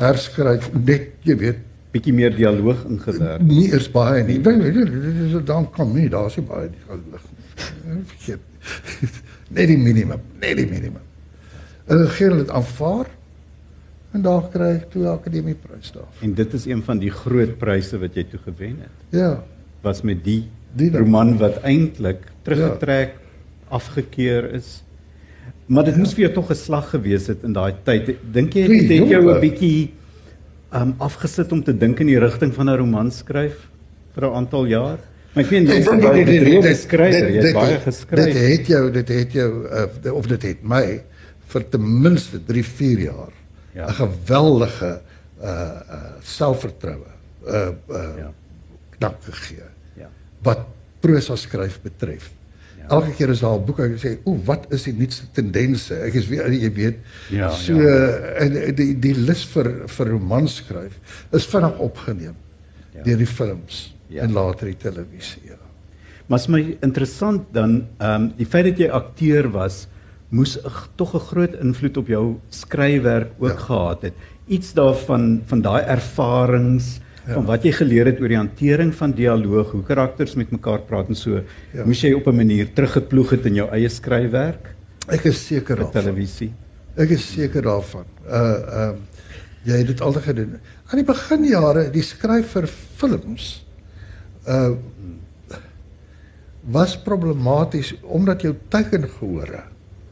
[0.00, 1.62] herskryf, net jy weet,
[1.94, 3.42] Bietjie meer dialoog ingewerk.
[3.46, 4.40] nie eers baie nie.
[4.42, 4.94] Dink jy dit
[5.28, 8.00] is dan kom nie, daar's nie baie dialoog nie.
[8.10, 8.40] Vergeet.
[9.54, 11.04] Net die minimum, net die minimum.
[11.86, 13.06] En ek gee dit aanvaar
[14.16, 16.08] en daar kry ek toe akademieprys daar.
[16.24, 18.96] En dit is een van die groot pryse wat jy toe gewen het.
[19.14, 19.30] Ja.
[19.86, 23.14] Was met die, Die roman wat eintlik teruggetrek,
[23.70, 24.80] afgekeur is.
[25.66, 28.16] Maar dit moes vir jou tog 'n slag gewees het in daai tyd.
[28.32, 29.34] Dink jy dit het jou jonge.
[29.36, 29.92] 'n bietjie
[30.74, 33.68] um afgesit om te dink in die rigting van 'n roman skryf
[34.14, 34.98] vir 'n aantal jaar?
[35.34, 36.00] Maar ek weet jy 'n
[36.60, 38.34] baie skrywer, jy het baie Dit geskryf.
[38.34, 39.66] het jou, dit het jou
[40.04, 41.00] uh, of dit het my
[41.48, 43.32] vir ten minste 3, 4 jaar
[43.74, 43.86] 'n Ja.
[43.92, 45.00] geweldige
[45.42, 47.06] uh uh selfvertroue
[47.46, 48.32] uh uh Ja.
[48.98, 49.64] knap gegee
[49.96, 50.08] Ja.
[50.42, 50.58] wat
[51.00, 52.30] prosa skryf betref.
[52.84, 52.90] Ja.
[52.98, 56.14] Elke keer as daar 'n boek uit sê, "O, wat is die nuutste tendense?" Ek
[56.14, 56.96] is weer jy weet.
[57.30, 58.08] Ja, so ja.
[58.38, 60.98] en die die lus vir vir romans skryf
[61.32, 62.34] is vinnig opgeneem
[62.94, 63.02] Ja.
[63.02, 64.22] deur die films Ja.
[64.22, 65.42] en later die televisie.
[65.48, 65.56] Ja.
[66.26, 69.86] Maar is my interessant dan ehm um, die feit dat jy akteur was
[70.30, 70.58] moes
[70.96, 73.56] tog 'n groot invloed op jou skryfwerk ook Ja.
[73.56, 74.12] gehad het.
[74.48, 77.34] Iets daarvan van daai ervarings Ja.
[77.34, 81.08] van wat jy geleer het oor die hantering van dialoog, hoe karakters met mekaar praat
[81.08, 81.40] en so,
[81.72, 81.84] Ja.
[81.84, 84.74] moes jy op 'n manier teruggeploeg het in jou eie skryfwerk
[85.08, 85.92] Ek is seker daarvan.
[86.02, 86.52] televisie.
[86.96, 88.04] Ek is seker daarvan.
[88.26, 88.96] Uh ehm um,
[89.64, 90.58] jy het dit altyd gedoen.
[90.86, 93.64] Aan die beginjare, die skryf vir films
[94.48, 94.70] uh
[96.70, 99.62] was problematies omdat jou tekengehore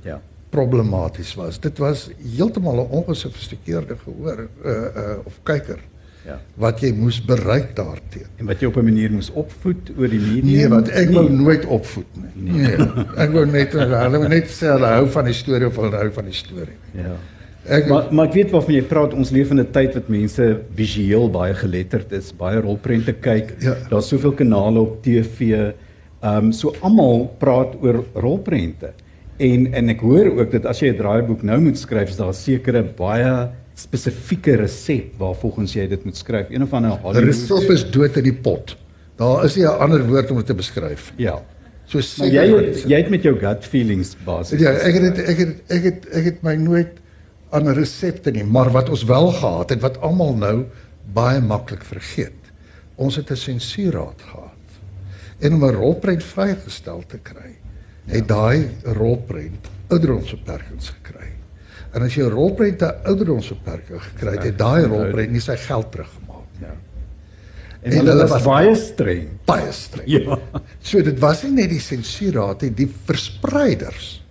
[0.05, 0.20] Ja.
[0.51, 1.61] problematies was.
[1.61, 5.79] Dit was heeltemal 'n ongesofistikeerde gehoor uh uh of kyker
[6.27, 6.37] Ja.
[6.55, 8.31] wat jy moes bereik daarteenoor.
[8.39, 10.47] En wat jy op 'n manier moes opvoed oor die medium.
[10.47, 12.53] Nee, want ek wou nooit opvoed nie.
[12.53, 12.77] Nee.
[13.17, 16.11] Ek wou net hulle wou net sê hulle hou van die storie of hulle hou
[16.11, 16.79] van die storie.
[16.95, 17.17] Ja.
[17.67, 19.15] Ek Maar maar ek weet waarvan jy praat.
[19.15, 23.55] Ons leef in 'n tyd wat mense visueel baie geletterd is, baie rolprente kyk.
[23.61, 23.75] Ja.
[23.91, 25.41] Daar's soveel kanale op TV.
[25.51, 25.73] Ehm
[26.23, 28.93] um, so almal praat oor rolprente.
[29.39, 32.35] En en ek hoor ook dat as jy 'n draaiboek nou moet skryf, is daar
[32.35, 33.49] sekere baie
[33.83, 36.51] spesifieke resep waarvolgens jy dit moet skryf.
[36.51, 37.25] Een of ander Hollywood.
[37.25, 38.77] resep is dood in die pot.
[39.21, 41.12] Daar is nie 'n ander woord om dit te beskryf.
[41.16, 41.42] Ja.
[41.87, 44.61] So Maar jy het, jy het met jou gut feelings basies.
[44.61, 46.88] ja, ek het dit- ek het ek het ek het my nooit
[47.51, 50.64] aan resepte nie, maar wat ons wel gehad het wat almal nou
[51.12, 52.33] baie maklik vergeet.
[52.97, 54.51] Ons het 'n sensuurraad gehad.
[55.40, 57.59] En om 'n rolprent vrygestel te kry,
[58.07, 61.22] het daai rolprent ouderdomsbeperkings gekry.
[61.93, 65.93] En as jy 'n rolprent 'n ouderdomsbeperking gekry het, het daai rolprent nie sy geld
[65.93, 66.67] teruggemaak nie.
[66.69, 66.75] Ja.
[67.83, 69.29] En, En hulle was baie streng.
[69.45, 70.07] Baie streng.
[70.09, 70.39] Ja.
[70.81, 74.23] So dit was nie net die sensuurraad nie, die verspreiders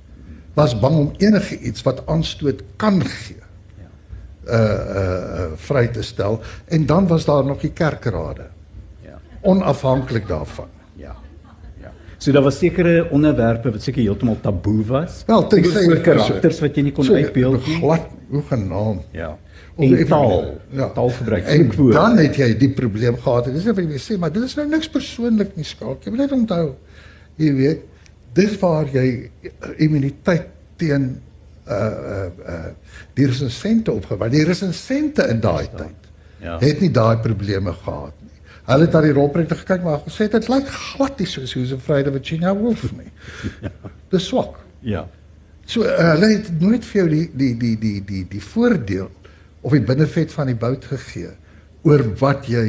[0.54, 3.36] was bang om enige iets wat aanstoot kan gee.
[4.48, 8.48] Uh uh uh, vry te stel en dan was daar nog die kerkrade
[9.04, 9.20] Ja.
[9.42, 10.68] onafhanklik daarvan.
[12.22, 12.28] Ja.
[12.28, 12.28] Ja.
[12.28, 15.24] So daar was sekere onderwerpe wat seker heeltemal taboe was.
[15.28, 17.78] Wel, tensy- Seker karakters wat jy nie kon So, uitbeeld nie.
[17.80, 19.02] Glad hoe genaamd.
[19.12, 19.38] Ja.
[19.78, 20.58] En taal.
[20.70, 20.90] Ja.
[20.90, 21.44] Taalgebruik.
[21.46, 21.94] En vloekwoorde.
[21.94, 23.46] dan het jy die probleem gehad.
[23.46, 26.04] Dis net wat jy sê, maar dit is nou niks persoonlik nie, skalk.
[26.04, 26.76] Jy moet net onthou,
[27.36, 27.80] jy weet,
[28.34, 29.30] dis waar jy
[29.78, 30.46] immuniteit
[30.78, 31.20] teen
[31.68, 32.66] uh uh uh
[33.14, 34.30] die resensente opgebou.
[34.30, 35.98] Die resensente in daai tyd
[36.42, 36.58] Ja.
[36.60, 38.14] het nie daai probleme gehad.
[38.72, 42.14] Hulle het na die rolprente gekyk maar gesê dit lyk glad nie soos Susan Friday
[42.14, 43.10] Virginia Woolf nie.
[44.14, 44.62] Dis swak.
[44.88, 45.06] Ja.
[45.68, 49.10] So uh, hulle het nooit vir jou die die die die die die voordeel
[49.62, 51.36] of die binnevet van die bout gegee
[51.88, 52.66] oor wat jy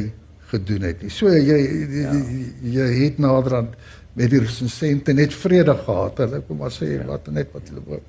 [0.53, 1.11] gedoen het nie.
[1.13, 2.23] So jy jy, jy,
[2.77, 3.77] jy het naderhand
[4.13, 6.19] met die resensente net vrede gehad.
[6.21, 7.05] Hulle kom maar sê ja.
[7.09, 8.01] wat net wat hulle wou.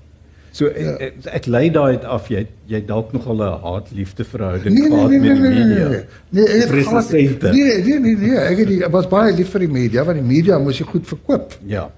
[0.54, 0.92] So ja.
[1.02, 5.10] ek, ek lei daai af jy jy dalk nogal 'n haat-liefde verhouding Nee nee gehad
[5.10, 5.64] nee met nee die nee.
[5.66, 5.88] media.
[5.88, 7.50] Nee, nee ek het glad- Resensente.
[7.52, 8.38] nee nee nee nee.
[8.38, 10.86] Ek het die, ek was baie lief vir die media want die media moes jy
[10.86, 11.56] goed verkoop.
[11.66, 11.90] Ja.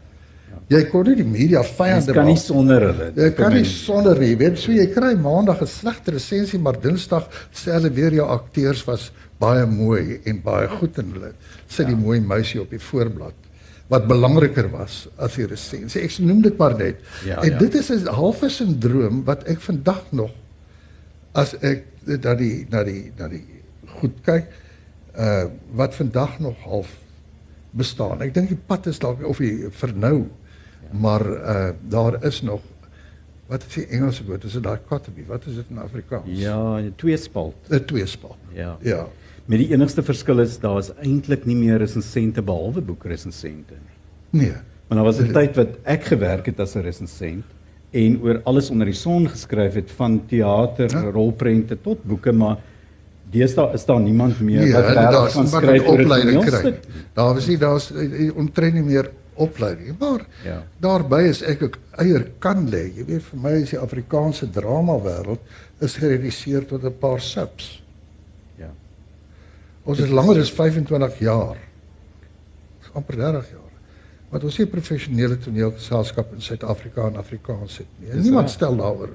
[0.73, 3.13] Jy kon nie die media Jy vyande kan nie sonder hulle.
[3.15, 4.33] Jy kan nie sonder nie.
[4.41, 8.85] Weet so jy kry maandag 'n slegte resensie, maar Dinsdag sê hulle weer jou akteurs
[8.89, 11.33] was baie mooi en baie goed en hulle
[11.69, 13.35] sit die mooi meisie op die voorblad
[13.93, 16.03] wat belangriker was as die resensie.
[16.03, 17.03] Ek noem dit maar net.
[17.25, 17.59] Ja, en ja.
[17.59, 20.31] dit is 'n halfe sindroom wat ek vandag nog
[21.33, 23.45] as ek na die na die na die
[24.01, 24.49] goed kyk
[25.17, 25.45] uh
[25.75, 26.91] wat vandag nog half
[27.71, 28.23] bestaan.
[28.23, 30.27] Ek dink die pad is dalk of die vernou.
[30.27, 30.99] Ja.
[30.99, 32.61] Maar uh daar is nog
[33.47, 34.45] wat is die Engelse woord?
[34.45, 35.25] Is dit daai dichotomy?
[35.27, 36.27] Wat is dit in Afrikaans?
[36.27, 37.71] Ja, twee spalt.
[37.71, 38.37] 'n tweespal.
[38.53, 38.77] Ja.
[38.81, 39.07] Ja.
[39.47, 44.43] Met die enigste verskil is daar is eintlik nie meer resensente behalwe boekresensente nie.
[44.43, 44.55] Nee.
[44.89, 47.45] Maar daar was 'n tyd wat ek gewerk het as 'n resensent
[47.93, 51.11] en oor alles onder die son geskryf het van teater, Ja.
[51.11, 52.57] rolprente tot boeke, maar
[53.31, 56.75] deesdae is daar niemand meer Nee, wat daar's kan skryf oor opleiding kry.
[57.15, 60.63] Daar was nie daar's eh, eh, omtrent nie meer opleiding, maar Ja.
[60.81, 62.93] daarby is ek ook eier kan lê.
[62.97, 65.39] Jy weet vir my is die Afrikaanse drama wêreld
[65.81, 67.83] is gereduseer tot 'n paar subs.
[69.87, 69.93] Ja.
[69.93, 71.57] Ons is langer as 25 jaar.
[72.83, 73.63] Dis amper 30 jaar.
[74.33, 78.23] Wat ons nie professionele toneelgeselskap in Suid-Afrika en Afrikaans het nie.
[78.25, 79.13] Niemand stel daaroor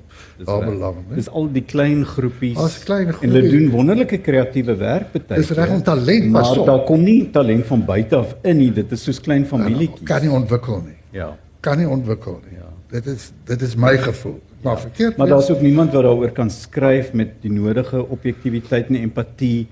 [0.47, 1.17] daar belang nie.
[1.19, 2.55] Dis al die klein groepies.
[2.57, 3.51] As klein En hulle groepies.
[3.57, 6.65] doen wonderlike kreatiewe werk baie Dis reg om talent maar op.
[6.65, 8.71] daar kom nie talent van buite af in nie.
[8.71, 10.07] Dit is soos klein familietjies.
[10.07, 10.95] kan nie ontwikkel nie.
[11.11, 11.37] Ja.
[11.59, 12.57] Kan nie ontwikkel nie.
[12.57, 12.71] Ja.
[12.89, 14.39] Dit is dit is my gevoel.
[14.61, 15.17] Maar verkeerd.
[15.17, 19.67] Maar daar's ook niemand wat daaroor kan skryf met die nodige objektiviteit en empatie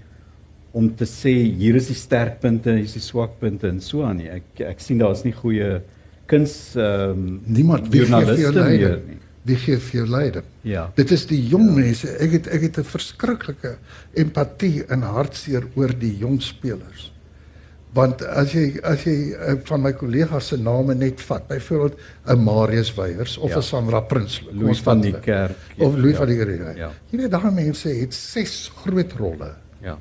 [0.79, 4.29] om te sê hier is die sterkpunte, hier is die swakpunte en so aan nie.
[4.39, 5.79] Ek ek sien daar's nie goeie
[6.29, 9.05] kuns ehm um, niemand wie gee vir jou leiding.
[9.09, 9.19] nie.
[9.49, 10.47] Wie gee vir jou leiding?
[10.67, 10.87] Ja.
[10.95, 12.11] Dit is die jong mense.
[12.21, 13.77] Ek het ek het 'n verskriklike
[14.13, 17.11] empatie en hartseer oor die jong spelers.
[17.97, 21.95] Want as jy as jy uh, van my kollegas se name net vat, byvoorbeeld
[22.27, 23.61] 'n Marius Weyers of 'n Ja.
[23.61, 25.13] Sandra Prinsloo, Louis van die.
[25.19, 25.57] Kerk.
[25.79, 26.17] of Louis ja.
[26.17, 26.77] van die Kerk.
[26.77, 26.91] Ja.
[27.11, 29.97] Jy weet daai mense het ses groot rolle Ja.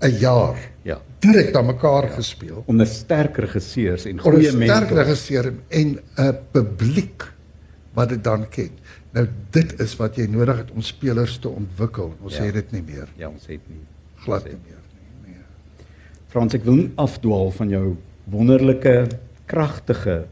[0.00, 1.00] 'n jaar Ja.
[1.18, 2.08] direk aan mekaar ja.
[2.14, 2.62] gespeel.
[2.66, 5.06] Onder sterk regisseurs en Oor 'n goeie sterk mentors.
[5.06, 7.32] regisseur en 'n publiek
[7.92, 8.70] wat dit dan ken.
[9.12, 12.14] Nou dit is wat jy nodig het om spelers te ontwikkel.
[12.22, 12.42] Ons Ja.
[12.44, 13.08] het dit nie meer.
[13.16, 13.80] Ja, ons het nie.
[14.16, 14.76] Glad Ons nie het- meer
[15.24, 15.32] nie.
[15.32, 15.42] Nee.
[16.28, 19.06] Frans, ek wil nie afdwaal van jou wonderlike,
[19.46, 20.26] kragtige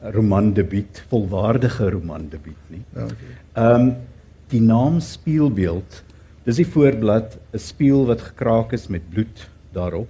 [0.00, 2.82] romandebuut, volwaardige romandebuut nie.
[2.94, 3.16] Ja, okay.
[3.52, 3.96] Ehm um,
[4.48, 6.02] die naam Spieelbeeld,
[6.48, 10.08] dis die voorblad, 'n spieël wat gekraak is met bloed daarop.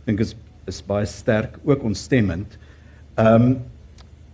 [0.00, 0.36] Ek dink is
[0.68, 2.58] is baie sterk, ook ontstemmend.
[3.16, 3.58] Ehm um,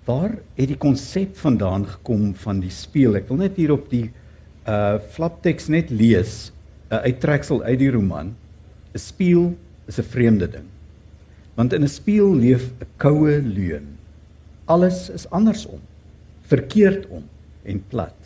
[0.04, 3.16] waar het die konsep vandaan gekom van die spieël?
[3.16, 4.10] Ek wil net hier op die
[4.66, 6.52] uh flapteks net lees
[6.90, 8.34] 'n uittreksel uit die roman.
[8.94, 9.54] 'n Spieël
[9.86, 10.68] is 'n vreemde ding.
[11.54, 13.96] Want in 'n spieël leef 'n koue leuen.
[14.66, 15.80] Alles is andersom,
[16.42, 17.22] verkeerd om
[17.62, 18.16] en plat.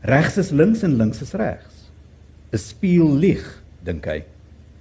[0.00, 1.75] Regs is links en links is regs.
[2.52, 4.22] 'n Spieël lieg, dink hy.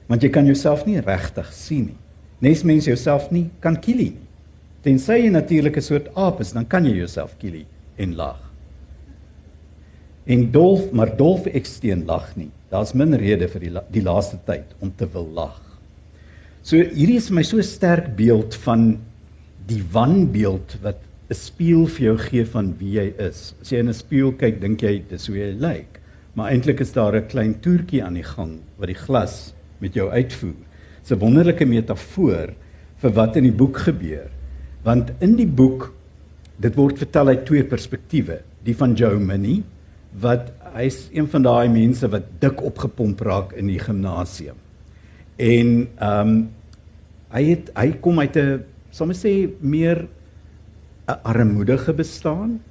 [0.08, 1.98] Want jy kan jouself nie regtig sien nie.
[2.42, 4.26] Nes mens jouself nie kan kielie nie.
[4.84, 7.66] Tensy jy 'n soort aap is, dan kan jy jouself kielie
[7.98, 8.40] en lag.
[10.26, 12.52] En Dolf, maar Dolf Eksteen lag nie.
[12.70, 15.62] Daar's min rede vir die la, die laaste tyd om te wil lag.
[16.64, 19.00] So hierdie is my so sterk beeld van
[19.70, 20.98] die wanbeeld wat
[21.30, 23.54] 'n spieël vir jou gee van wie jy is.
[23.62, 26.02] As jy in 'n spieël kyk, dink jy dis hoe jy lyk.
[26.36, 30.10] Maar eintlik is daar 'n klein toertjie aan die gang wat die glas met jou
[30.12, 30.60] uitvoer.
[31.02, 32.54] Dis 'n wonderlike metafoor
[32.98, 34.30] vir wat in die boek gebeur.
[34.84, 35.94] Want in die boek
[36.58, 39.64] dit word vertel uit twee perspektiewe, die van Joe Minnie
[40.20, 44.56] wat hy's een van daai mense wat dik opgepomp raak in die gimnasium.
[45.36, 46.50] En ehm um,
[47.36, 48.64] hy het hy kom uit 'n
[49.00, 50.08] ons sê meer
[51.08, 52.62] 'n armoedige bestaan.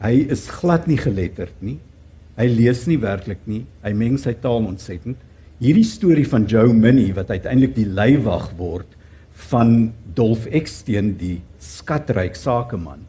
[0.00, 1.78] Hy is glad nie geletterd nie.
[2.38, 3.64] Hy lees nie werklik nie.
[3.82, 5.18] Hy meng sy taal ontsettend.
[5.58, 8.94] Hierdie storie van Joe Minnie wat uiteindelik die leiwag word
[9.50, 13.02] van Dolf Eksteen die skatryk sakeman.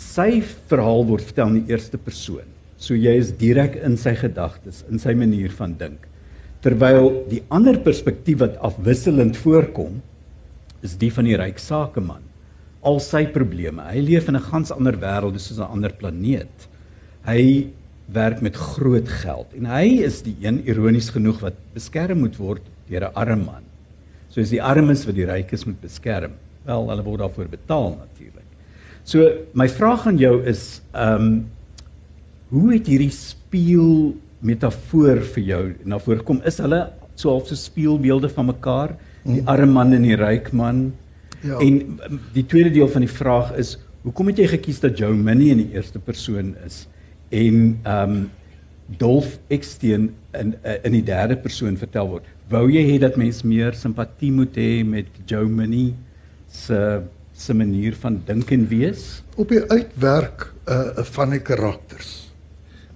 [0.00, 2.48] Sy verhaal word vertel in die eerste persoon.
[2.80, 6.06] So jy is direk in sy gedagtes, in sy manier van dink.
[6.64, 10.00] Terwyl die ander perspektief wat afwisselend voorkom
[10.84, 12.24] is die van die ryk sakeman.
[12.84, 13.84] Al sy probleme.
[13.88, 16.68] Hy leef in 'n gans ander wêreld, dis soos 'n ander planeet.
[17.24, 17.68] Hy
[18.12, 22.62] werk met groot geld en hy is die een ironies genoeg wat beskerm moet word
[22.90, 23.64] deur 'n arm man.
[24.28, 26.32] So is die armes wat die rykes moet beskerm.
[26.64, 28.46] Wel, hulle word daarvoor betaal natuurlik.
[29.04, 31.46] So my vraag aan jou is ehm um,
[32.50, 36.40] hoe het hierdie spieël metafoor vir jou na vore gekom?
[36.44, 38.96] Is hulle so half so spieelbeelde van mekaar?
[39.24, 40.92] Die arme man en die ryk man?
[41.42, 41.58] Ja.
[41.58, 45.14] En um, die tweede deel van die vraag is, hoekom het jy gekies dat Joe
[45.14, 46.86] Minnie in die eerste persoon is
[47.30, 48.30] en ehm um,
[48.98, 52.26] Dolf Eksteen in uh, in die derde persoon vertel word?
[52.50, 55.94] Wou jy hê dat mense meer simpatie moet hê met Joe Minnie
[56.50, 57.02] se
[57.40, 59.22] se manier van dink en wees?
[59.38, 62.10] Op die uitwerk uh van die karakters.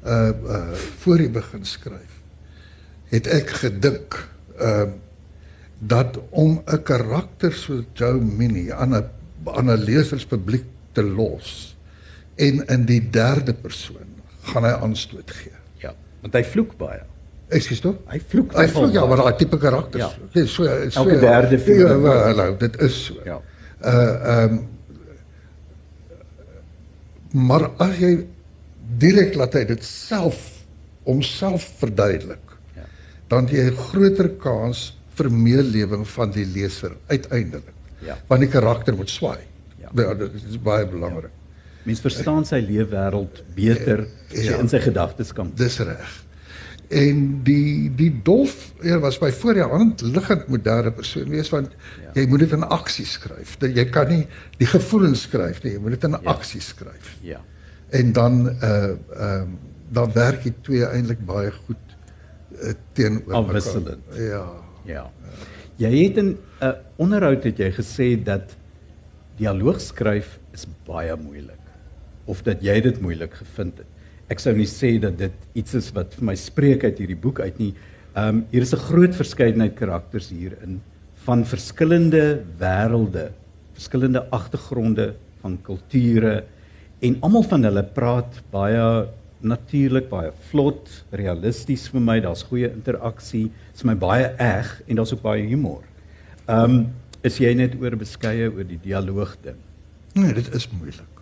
[0.02, 2.20] Uh uh voor jy begin skryf,
[3.14, 4.18] het ek gedink
[4.58, 4.90] uh
[5.78, 9.04] dat om 'n karakter so Joe Minnie aan 'n
[9.46, 11.76] aan 'n leserspubliek te los
[12.34, 14.13] en in die derde persoon
[14.52, 15.52] gaan hy aanstoot gee.
[15.82, 17.02] Ja, want hy vloek baie.
[17.54, 17.98] Ekskuus tog?
[18.08, 20.16] Hy vloek Hy vloek ja, maar daai tipe karakters.
[20.16, 20.28] Ja.
[20.32, 20.46] Ja.
[20.46, 22.06] So so Elke derde film.
[22.06, 23.20] Ja, hallo, dit is so.
[23.24, 23.40] Ja.
[23.84, 24.62] Uh ehm
[27.34, 28.12] maar as jy
[29.02, 30.38] direk laat hy dit self
[31.04, 32.52] homself verduidelik.
[32.76, 32.86] Ja.
[33.28, 37.74] Dan jy 'n groter kans vir meelewing van die leser uiteindelik.
[38.04, 38.16] Ja.
[38.28, 39.42] Want die karakter moet swaai.
[39.80, 39.90] Ja.
[39.94, 41.32] Ja, dit is baie belangrik.
[41.84, 44.58] Mens verstaan sy leefwêreld beter as jy Ja.
[44.58, 45.52] in sy gedagtes kan.
[45.56, 46.22] Dis reg.
[46.88, 51.48] En die die dolf ja, was by voor die hand liggend moet derde persoon wees
[51.50, 52.04] want Ja.
[52.04, 52.20] ja.
[52.20, 53.56] jy moet dit in aksie skryf.
[53.58, 54.26] Dat jy kan nie
[54.58, 56.20] die gevoelens skryf nie, jy moet dit in Ja.
[56.22, 56.30] ja.
[56.30, 57.16] aksie skryf.
[57.22, 57.40] Ja.
[57.90, 59.48] En dan uh ehm
[59.94, 61.76] dan werk die twee eintlik baie goed
[62.62, 63.96] uh, teenoor mekaar.
[64.18, 64.46] Ja.
[64.84, 65.10] Ja.
[65.76, 68.56] Jy het in 'n uh, onderhoud het jy gesê dat
[69.36, 71.58] dialoog skryf is baie moeilik
[72.26, 73.90] of dat jy dit moeilik gevind het.
[74.32, 77.40] Ek sou nie sê dat dit iets is wat vir my spreek uit hierdie boek
[77.44, 77.72] uit nie.
[78.14, 80.80] Ehm um, hier is 'n groot verskeidenheid karakters hierin
[81.24, 83.32] van verskillende wêrelde,
[83.74, 86.44] verskillende agtergronde van kulture
[87.00, 89.06] en almal van hulle praat baie
[89.44, 92.20] natuurlik, baie vlot, realisties vir my.
[92.20, 93.50] Daar's goeie interaksie.
[93.50, 95.82] Dit is my baie eg en daar's ook baie humor.
[96.48, 96.86] Ehm um,
[97.24, 99.56] is jy net oor beskeie oor die dialoog ding?
[100.12, 101.13] Nee, dit is moeilik.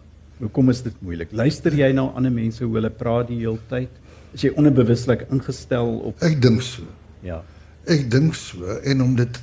[0.43, 1.31] Hoekom is dit moeilik?
[1.33, 3.91] Luister jy na ander mense hoe hulle praat die hele tyd?
[4.35, 6.83] Is jy onbewuslik ingestel op Ek dink so.
[7.23, 7.43] ja.
[7.87, 9.41] Ek dink so en om dit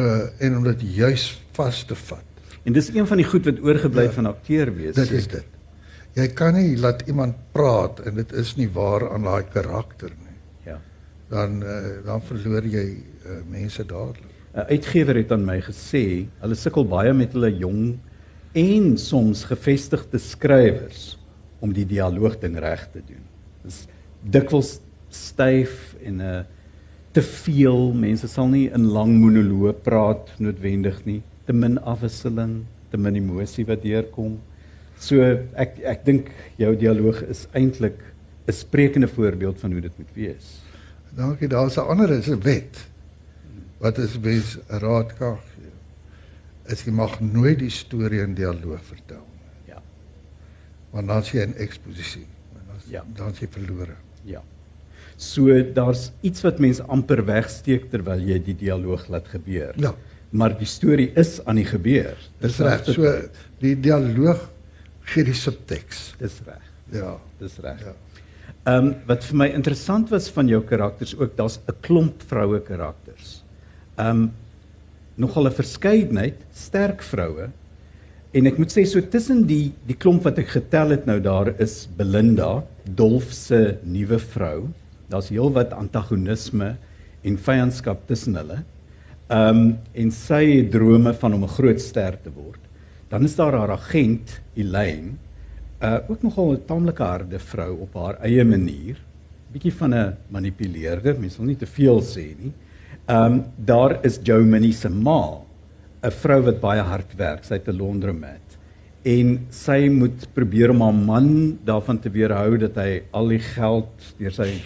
[0.00, 1.24] uh en om dit juis
[1.56, 2.24] vas te vat.
[2.64, 4.12] En dis een van die goed wat oorgebly Ja.
[4.12, 4.94] van akteur wees.
[4.94, 5.44] Dit is dit.
[6.14, 10.36] Jy kan nie laat iemand praat en dit is nie waar aan daai karakter nie.
[10.66, 10.78] Ja.
[11.28, 12.86] Dan uh, dan verloor jy
[13.26, 14.28] uh, mense dadelik.
[14.54, 17.98] 'n Uitgewer het aan my gesê, hulle sukkel baie met hulle jong
[18.52, 21.16] en soms gevestigde skrywers
[21.60, 23.22] om die dialoog ding reg te doen.
[23.64, 23.86] Dis
[24.22, 26.42] dikwels styf en 'n uh,
[27.12, 31.20] te veel mense sal nie in lang monoloë praat noodwendig nie.
[31.44, 34.38] Te min afwisseling, te min emosie wat deurkom.
[34.98, 35.20] So
[35.54, 37.98] ek ek dink jou dialoog is eintlik
[38.48, 40.62] 'n sprekende voorbeeld van hoe dit moet wees.
[41.16, 42.88] Dankie, daar's 'n ander is 'n wet
[43.78, 45.38] wat is mens raad kan.
[46.70, 49.74] Is jy mag nooit die storie in dialoog vertel nie.
[49.74, 49.82] Ja.
[50.92, 52.26] Want dan is jy in eksposisie.
[52.54, 53.04] Dan Ja.
[53.16, 53.96] dan is jy verlore.
[54.24, 54.42] Ja.
[55.16, 59.74] So daar's iets wat mense amper wegsteek terwyl jy die dialoog laat gebeur.
[59.76, 59.94] Ja.
[60.30, 62.16] Maar die storie is aan die gebeur.
[62.40, 62.84] Dis reg.
[62.84, 63.28] So
[63.60, 64.48] die dialoog
[65.04, 66.14] gee die subteks.
[66.18, 66.62] dis reg.
[66.92, 67.18] Ja.
[67.38, 67.80] Dis reg.
[67.80, 67.94] Ja.
[68.64, 72.60] Ehm um, wat vir my interessant was van jou karakters ook, daar's 'n klomp vroue
[72.60, 73.42] karakters.
[73.96, 74.32] Ehm um,
[75.16, 77.50] nogal 'n verskeidenheid sterk vroue.
[78.32, 81.52] En ek moet sê so tussen die die klomp wat ek getel het nou daar
[81.60, 84.68] is Belinda, Dolf se nuwe vrou.
[85.08, 86.76] Daar's heelwat antagonisme
[87.22, 88.62] en vyandskap tussen hulle.
[89.28, 92.60] Ehm um, en sy het drome van om 'n groot ster te word.
[93.08, 95.12] Dan is daar haar agent Elaine,
[95.82, 98.96] uh ook nogal 'n taamlike harde vrou op haar eie manier.
[99.52, 102.52] Bietjie van 'n manipuleerder, mens wil nie te veel sê nie.
[103.06, 105.42] Ehm um, daar is Joe Minnie se ma,
[106.02, 108.58] 'n vrou wat baie hard werk, sy het 'n laundromat.
[109.02, 114.14] En sy moet probeer om haar man daarvan te weerhou dat hy al die geld
[114.18, 114.62] deur sy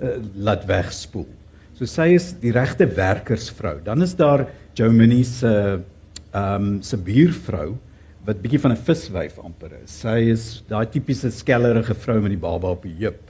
[0.00, 1.26] uh, laat wegspoel.
[1.72, 3.80] So sy is die regte werkersvrou.
[3.84, 5.80] Dan is daar Joe Minnie se
[6.32, 7.78] ehm um, se buurvrou
[8.26, 10.00] wat bietjie van 'n viswyf amper is.
[10.00, 13.27] Sy is daai tipiese skellerige vrou met die baba op die heup.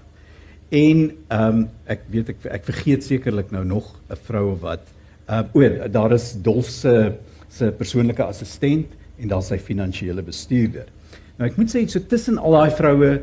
[0.69, 4.85] En ehm um, ek weet ek ek vergeet sekerlik nou nog 'n vrou wat
[5.29, 7.15] uh o, daar is Dolf se
[7.49, 10.87] se persoonlike assistent en dan sy finansiële bestuurder.
[11.39, 13.23] Nou ek moet sê so tussen al daai vroue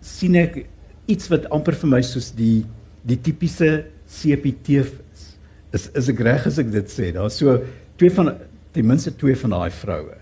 [0.00, 0.64] sien ek
[1.06, 2.64] iets wat amper vir my soos die
[3.04, 5.36] die tipiese CPT is.
[5.72, 7.12] Is is ek reg as ek dit sê?
[7.12, 7.58] Daar's so
[7.96, 8.34] twee van
[8.72, 10.16] ten minste twee van daai vroue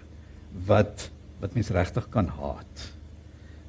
[0.67, 1.11] wat
[1.41, 2.89] wat mens regtig kan haat.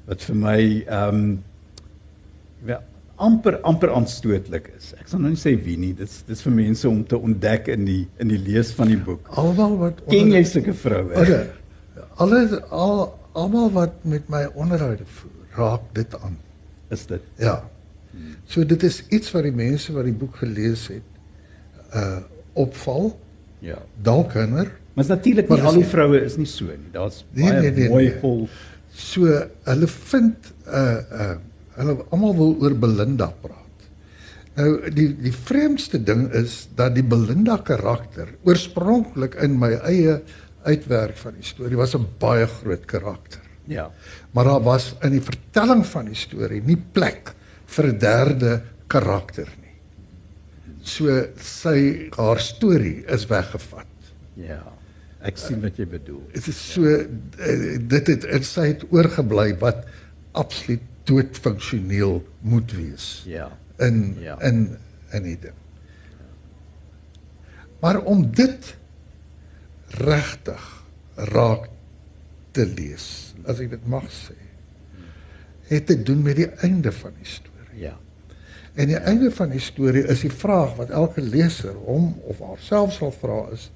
[0.07, 1.43] Wat vir my ehm um,
[2.65, 2.81] ja,
[3.19, 4.93] amper amper aanstootlik is.
[4.99, 5.93] Ek sal nou nie sê wie nie.
[5.97, 9.27] Dis dis vir mense om te ontdek in die in die lees van die boek.
[9.39, 11.39] Almal wat Ken jy sulke vroue?
[12.19, 13.01] Alle al
[13.33, 16.37] almal wat met my onderhoude voer, raak dit aan.
[16.89, 17.21] Is dit?
[17.39, 17.59] Ja.
[18.49, 22.19] So dit is iets wat die mense wat die boek gelees het uh
[22.59, 23.13] opval,
[23.63, 23.77] Ja.
[24.03, 24.71] dalk hinder.
[24.95, 26.89] Maar natuurlik nie al die vroue is nie so nie.
[26.91, 28.17] Daar's Nee, baie nee, nee, mooi nee.
[28.19, 28.47] vol.
[28.91, 29.27] So
[29.69, 31.35] hulle vind uh uh
[31.79, 33.65] hulle almal wil oor Belinda praat.
[34.59, 40.19] Nou die die vreemdste ding is dat die Belinda karakter oorspronklik in my eie
[40.67, 43.41] uitwerk van die storie was 'n baie groot karakter.
[43.65, 43.91] Ja.
[44.31, 47.33] Maar daar was in die vertelling van die storie nie plek
[47.65, 49.77] vir 'n derde karakter nie.
[50.81, 53.85] So sy haar storie is weggevat.
[54.33, 54.63] Ja.
[55.19, 56.21] Ek sien wat jy bedoel.
[56.33, 59.85] Dit is so eh, dit het sy het oorgebly wat
[60.31, 63.49] absoluut doodfunksioneel moet wees Ja.
[63.81, 64.37] in Ja.
[64.41, 64.77] in
[65.11, 65.53] in die ding.
[67.79, 68.75] Maar om dit
[69.87, 70.83] regtig
[71.15, 71.69] raak
[72.51, 74.35] te lees, as ek dit mag sê,
[75.69, 77.79] het te doen met die einde van die storie.
[77.87, 77.95] Ja.
[78.79, 82.93] En die einde van die storie is die vraag wat elke leser hom of haarself
[82.95, 83.69] sal vra is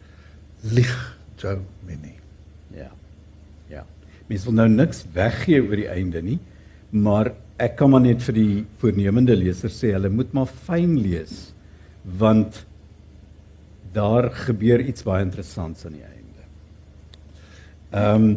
[0.74, 0.94] lieg
[1.38, 2.18] Joe Minnie.
[2.74, 2.92] Ja.
[3.68, 3.86] Ja.
[4.30, 6.40] Mens wil nou niks weggee oor die einde nie,
[6.94, 7.32] maar
[7.62, 11.54] ek kan maar net vir die voornemende leser sê hulle moet maar fyn lees
[12.20, 12.64] want
[13.94, 16.48] daar gebeur iets baie interessants aan die einde.
[17.92, 18.34] Ehm um,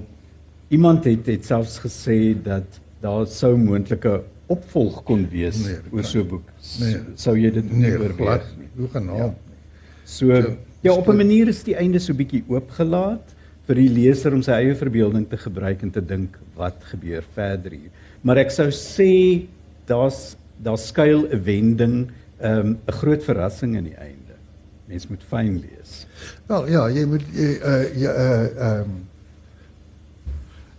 [0.68, 4.16] iemand het het selfs gesê dat daar sou moontlike
[4.50, 6.48] opvolg kon wees Nee, dit oor kan so 'n boek.
[6.80, 6.96] Nee.
[7.14, 8.58] Sou jy dit Nee, oorweeg glad nie?
[8.58, 8.68] nie.
[8.76, 9.56] Hoe genaamd nie.
[10.04, 13.34] So ja, op 'n manier is die einde so bietjie oopgelaat
[13.66, 17.70] vir die leser om sy eie verbeelding te gebruik en te dink wat gebeur verder
[17.72, 17.90] hier.
[18.26, 19.10] Maar ek sou sê
[19.86, 20.34] daar's
[20.66, 21.96] daar skuil 'n wending,
[22.40, 24.34] ehm, 'n um, groot verrassing in die einde.
[24.88, 26.06] Mens moet fyn lees.
[26.46, 28.90] Wel ja, jy moet jy uh jy uh ehm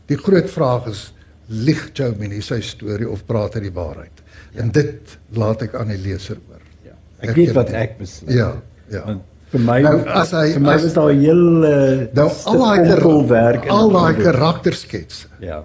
[0.08, 1.14] Die groot vraag is
[1.52, 4.22] lieg Joe Minnie sy storie of praat hy die waarheid?
[4.54, 4.62] Ja.
[4.64, 6.62] En dit laat ek aan die leser oor.
[6.86, 6.94] Ja.
[7.20, 8.32] Ek weet wat ek besluit.
[8.36, 8.54] Ja,
[8.90, 9.02] ja.
[9.06, 9.22] Want
[9.52, 12.58] vir my Nou, as hy- vir my as- was daar 'n heel uh, Nou al
[12.58, 15.64] daai werk kar- al daai karakterskets Ja.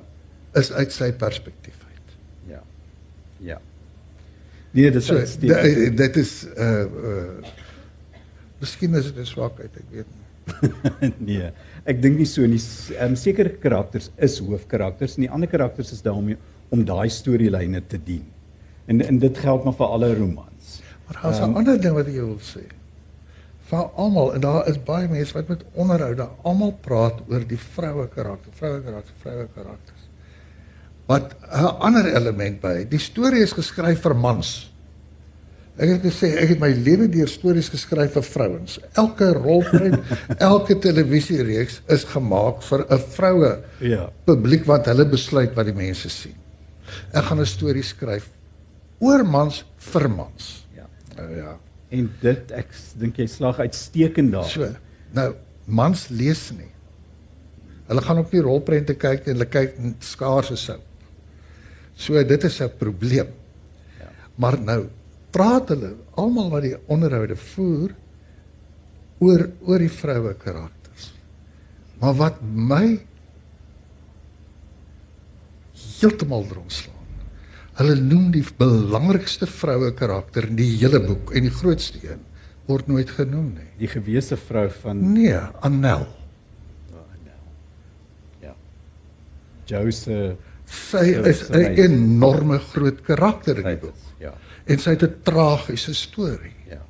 [0.59, 2.16] Is uit sy perspektief uit.
[2.48, 2.62] Ja.
[3.38, 3.61] Ja.
[4.72, 7.61] Nee, dit is So dit, dit is uh uh
[8.62, 10.22] Miskien is dit 'n swakheid, ek weet nie.
[11.28, 11.48] nee,
[11.84, 12.61] ek dink nie so nie.
[12.94, 16.30] Ehm um, sekere karakters is hoofkarakters en die ander karakters is daar om
[16.72, 18.24] om daai storielyne te dien.
[18.86, 20.78] En en dit geld maar vir alle romans.
[21.07, 22.64] Maar daar's 'n Ehm, ander ding wat ek jou wil sê.
[23.70, 27.59] Van almal en daar is baie mense wat met onderhou daar almal praat oor die
[27.59, 30.01] vroue karakter, vroue karakter, vroue karakters.
[31.07, 32.84] Wat 'n ander element by.
[32.88, 34.68] Die storie is geskryf vir mans.
[35.76, 38.78] Ek het gesê ek het my lewe deur stories geskryf vir vrouens.
[38.94, 40.00] Elke rolprent,
[40.50, 44.11] elke televisiereeks is gemaak vir 'n vroue Ja.
[44.24, 46.34] publiek want hulle besluit wat die mense sien.
[47.12, 48.28] Ek gaan 'n storie skryf
[49.00, 50.66] oor mans vir mans.
[50.76, 50.86] Ja.
[51.16, 51.57] Nou ja.
[51.90, 54.44] En dit ek dink jy slag uitstekend daar.
[54.44, 54.68] So.
[55.12, 55.34] Nou
[55.66, 56.70] mans lees nie.
[57.88, 60.80] Hulle gaan op die rolprente kyk en hulle kyk in skaarse sout.
[62.03, 63.28] So dit is 'n probleem.
[64.00, 64.09] Ja.
[64.34, 64.88] Maar nou
[65.30, 67.94] praat hulle almal wat die onderhoude voer
[69.18, 71.12] oor oor die vroue karakters.
[72.00, 72.98] Maar wat my
[76.00, 76.98] heeltemal drongslaan.
[77.78, 82.20] Hulle noem die belangrikste vroue karakter in die hele boek en die grootste een
[82.68, 83.70] word nooit genoem nie.
[83.78, 85.34] Die gewese vrou van Nee,
[85.64, 86.05] Annel.
[86.92, 87.38] oh, nou.
[88.40, 88.55] Ja.
[89.66, 90.36] Jose
[90.72, 93.94] Sy Ja, is 'n is- enorme groot karakter in die boek.
[94.20, 94.32] Ja.
[94.66, 96.54] En sy het 'n tragiese storie.
[96.70, 96.80] Ja.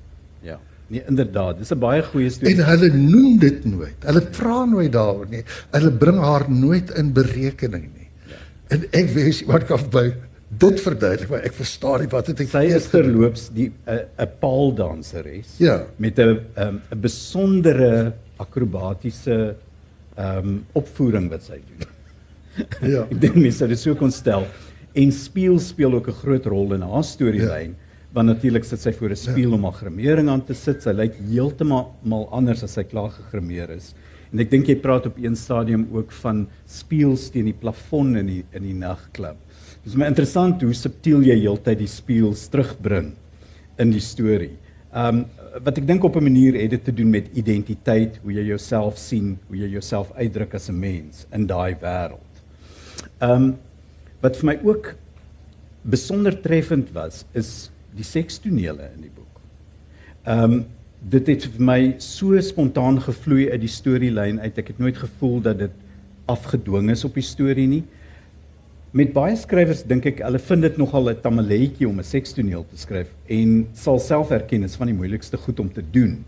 [0.43, 0.59] Ja.
[0.89, 2.55] Nee, inderdaad, dis 'n baie goeie storie.
[2.57, 3.97] En hulle noem dit nooit.
[4.05, 5.43] Hulle vra nooit daaroor nie.
[5.71, 8.09] Hulle bring haar nooit in berekening nie.
[8.29, 8.35] Ja.
[8.69, 10.13] En ek wens iemand kan by
[10.59, 14.29] dit verduidelik, maar ek verstaan nie wat het ek Sy is terloops die 'n 'n
[14.41, 15.87] paaldanseres Ja.
[15.97, 19.57] met 'n um, 'n besondere akrobatiese
[20.17, 21.87] ehm um, opvoering wat sy doen.
[22.81, 23.07] Ja.
[23.13, 24.47] Ek dink mense sou dit so kon stel.
[24.95, 27.75] En speel speel ook 'n groot rol in haar storielyn.
[27.77, 27.91] Ja.
[28.13, 29.57] Want natuurlik sit sy voor 'n spieël ja.
[29.57, 30.83] om haar grimering aan te sit.
[30.83, 33.95] Sy lyk heeltemal mal anders as sy klaar gegrimeer is.
[34.33, 38.27] En ek dink jy praat op een stadium ook van spieëls teen die plafon in
[38.27, 39.37] die in die nagklub.
[39.85, 43.13] Dis my interessant hoe subtiel jy heeltyd die spieëls terugbring
[43.79, 44.57] in die storie.
[44.95, 45.27] Um
[45.65, 48.97] wat ek dink op 'n manier het dit te doen met identiteit, hoe jy jouself
[48.97, 52.32] sien, hoe jy jouself uitdruk as 'n mens in daai wêreld.
[53.23, 53.55] Um
[54.23, 54.93] wat vir my ook
[55.83, 59.41] besonder treffend was, is die sekstonele in die boek.
[60.25, 60.63] Ehm um,
[61.03, 64.59] dit het vir my so spontaan gevloei uit die storielyn uit.
[64.59, 65.73] Ek het nooit gevoel dat dit
[66.31, 67.83] afgedwing is op die storie nie.
[68.95, 72.79] Met baie skrywers dink ek hulle vind dit nogal 'n tamaletjie om 'n sekstoneel te
[72.79, 76.25] skryf en sal self erken is van die moeilikste goed om te doen.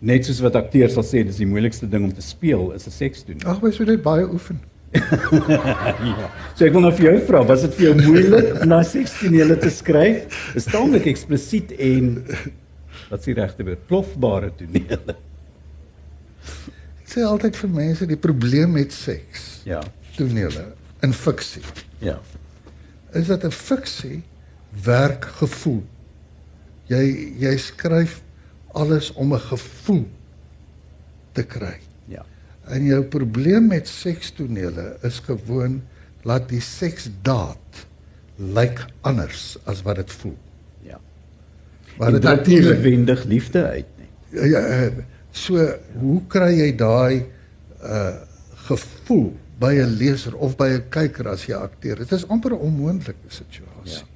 [0.00, 2.90] Net soos wat akteurs sal sê dis die moeilikste ding om te speel is 'n
[2.90, 3.46] sekstoneel.
[3.46, 4.58] Ag, mens moet net baie oefen.
[6.10, 6.28] ja.
[6.54, 9.58] So ek wil nou vir jou vra, was dit vir jou moeilik om na 16
[9.60, 10.40] te skryf?
[10.58, 12.14] Is taamlik eksplisiet en
[13.10, 15.16] wat s'ie regte woord, plofbare tonele.
[17.02, 19.46] Ek sê altyd vir mense die probleem met seks.
[19.68, 19.82] Ja.
[20.16, 20.72] Tonele
[21.04, 21.62] in fiksie.
[22.02, 22.18] Ja.
[23.14, 24.22] Is dat 'n fiksie
[24.84, 25.82] werk gevoel.
[26.88, 28.22] Jy jy skryf
[28.74, 30.06] alles om 'n gevoel
[31.32, 31.85] te kry.
[32.66, 32.74] Ja.
[32.74, 35.82] En jou probleem met sekstonele is gewoon
[36.26, 37.86] laat die seksdaad
[38.36, 40.36] lyk anders as wat dit voel.
[40.82, 41.00] Ja.
[41.98, 44.10] Maar dit druk nie noodwendig liefde uit nie.
[44.30, 44.90] Ja, ja,
[45.30, 45.68] so
[46.00, 47.26] hoe kry jy daai
[47.82, 48.14] uh
[48.66, 49.28] gevoel
[49.62, 51.96] by 'n leser of by 'n kyker as jy akteer?
[51.96, 54.02] Dit is amper 'n onmoontlike situasie.
[54.02, 54.08] Ja.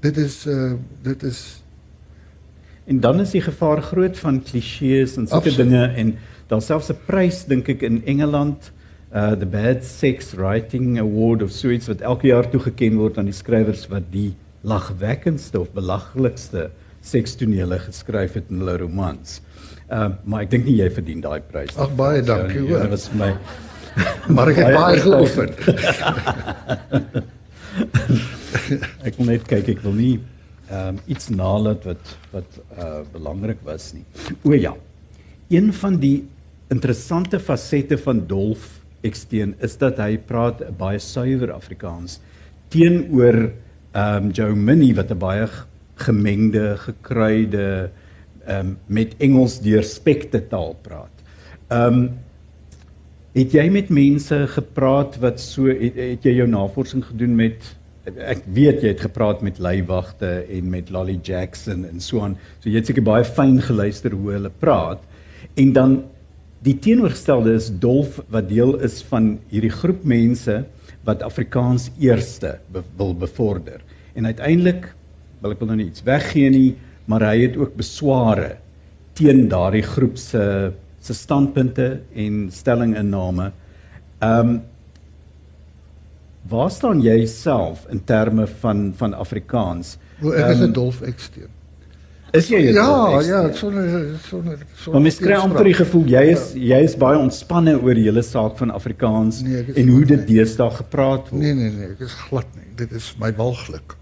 [0.00, 1.64] Dit is uh dit is
[2.84, 6.18] En dan is die gevaar groot van klisjées en sulke dinge en
[6.48, 8.72] dan selfs 'n prys dink ek in Engeland
[9.14, 13.26] uh the Bad Sex Writing Award of so iets wat elke jaar toegekend word aan
[13.30, 16.70] die skrywers wat die lagwekkendste of belaglikste
[17.04, 19.40] sekstonele geskryf het in hulle romans.
[19.90, 21.78] Uh maar ek dink nie jy verdien daai prys nie.
[21.84, 22.70] Ag baie dankie hoor.
[22.70, 23.36] Ja, dit was my
[24.34, 25.50] maar ek het baie geoefen.
[29.08, 30.20] ek wil net kyk, ek wil nie
[30.70, 34.04] ehm um, iets nalat wat wat uh belangrik was nie.
[34.42, 34.74] O ja.
[35.52, 36.24] Een van die
[36.72, 42.20] interessante fasette van Dolf Eksteen is dat hy praat baie suiwer Afrikaans
[42.72, 43.50] teenoor
[43.94, 45.46] ehm um, Joe Minnie wat 'n baie
[45.96, 47.90] gemengde, gekruide
[48.46, 51.12] ehm um, met Engels deurspekte taal praat.
[51.68, 52.10] Ehm um,
[53.34, 58.44] het jy met mense gepraat wat so het, het jy jou navorsing gedoen met ek
[58.52, 62.36] weet jy het gepraat met leiwagte en met Lolly Jackson en so aan.
[62.60, 65.00] So jy het seker baie fyn geluister hoe hulle praat.
[65.56, 66.04] En dan
[66.64, 70.62] die teenoorgestelde is Dolf wat deel is van hierdie groep mense
[71.04, 73.82] wat Afrikaans eerste be wil bevorder.
[74.16, 74.88] En uiteindelik
[75.42, 76.76] wil ek wil nou nie iets weggee nie,
[77.10, 78.54] maar hy het ook besware
[79.18, 80.72] teen daardie groep se
[81.04, 83.50] se standpunte en stellinginname.
[84.20, 84.62] Ehm um,
[86.44, 89.94] Waar staan jy self in terme van van Afrikaans?
[90.20, 91.48] Hoe ek is 'n um, dolf eksteen.
[92.34, 93.88] Is jy Ja, ja, sonder
[94.26, 94.92] sonder sonder.
[94.92, 96.62] Maar mens kry amper die gevoel jy is ja.
[96.74, 100.70] jy is baie ontspanne oor die hele saak van Afrikaans nee, en hoe dit deesdae
[100.80, 101.42] gepraat word.
[101.42, 102.66] Nee nee nee, ek is glad nie.
[102.80, 103.94] Dit is my walglik.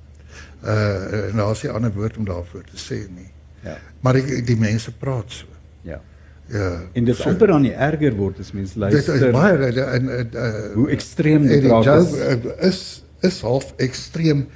[0.65, 3.29] Uh nou as jy 'n ander woord om daarvoor te sê nie.
[3.67, 3.77] Ja.
[4.01, 5.47] Maar ek, die mense praat so.
[5.85, 6.01] Ja.
[6.49, 6.71] Ja.
[6.93, 9.13] En dit so, amper aan die erger word as mense luister.
[9.13, 12.17] Dit is baie en uh, hoe ekstreem dit raak is.
[12.61, 12.83] is
[13.21, 14.47] is half ekstreem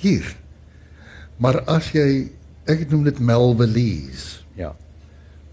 [0.00, 0.36] hier.
[1.36, 2.30] Maar as jy
[2.70, 4.44] ek noem dit Melvillees.
[4.58, 4.74] Ja.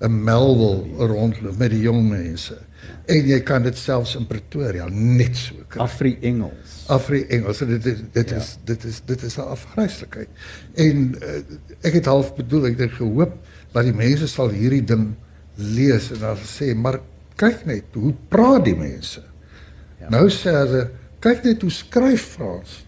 [0.01, 2.57] 'n Melville rondloop met die jong mense.
[3.05, 5.83] En jy kan dit selfs in Pretoria net so kry.
[5.83, 6.77] Afri Engels.
[6.89, 7.61] Afri Engels.
[7.69, 8.37] Dit dit dit ja.
[8.41, 10.29] is dit is dit is 'n afgryslikheid.
[10.73, 11.41] En uh,
[11.81, 13.37] ek het half bedoel ek het gehoop
[13.71, 15.13] dat die mense sal hierdie ding
[15.55, 16.99] lees en dan sê maar
[17.35, 19.21] kyk net hoe praat die mense.
[19.99, 20.09] Ja.
[20.09, 20.89] Nou sê hulle
[21.19, 22.81] kyk net hoe skryf Frans.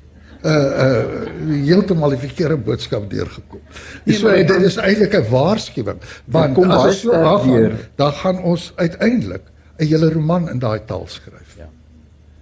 [0.44, 0.52] Uh
[0.86, 3.62] uh heeltemal die verkeerde boodskap deurgekom.
[4.04, 8.72] Nee, so dit is eintlik 'n waarskuwing want kom as so afgaan dan gaan ons
[8.76, 9.46] uiteindelik
[9.80, 11.56] 'n hele roman in daai taal skryf.
[11.58, 11.70] Ja.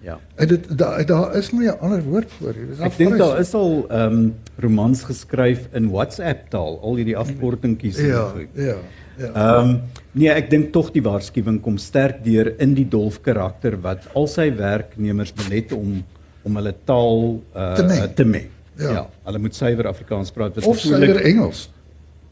[0.02, 0.20] Ja.
[0.36, 2.80] En dit daar daar is nie 'n ander woord vir dit.
[2.80, 7.98] Ek dink daar is al ehm um, romans geskryf in WhatsApp taal, al hierdie afkortingkies
[7.98, 8.48] ja, en goed.
[8.54, 8.76] Ja.
[9.18, 9.26] Ja.
[9.34, 9.82] Ehm um,
[10.12, 14.28] nee, ek dink tog die waarskuwing kom sterk deur in die dolf karakter wat al
[14.28, 16.04] sy werknemers belet om
[16.44, 17.22] om hulle taal
[17.56, 18.14] uh, te meng.
[18.18, 18.50] Te meng.
[18.82, 18.92] Ja.
[18.92, 21.68] ja, hulle moet suiwer Afrikaans praat of suiwer Engels.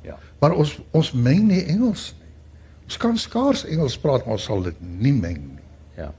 [0.05, 0.15] Ja.
[0.41, 2.31] Maar ons ons meng nie Engels nie.
[2.89, 5.65] Ons kan skaars Engels praat, maar ons sal dit nie meng nie.
[5.99, 6.09] Ja.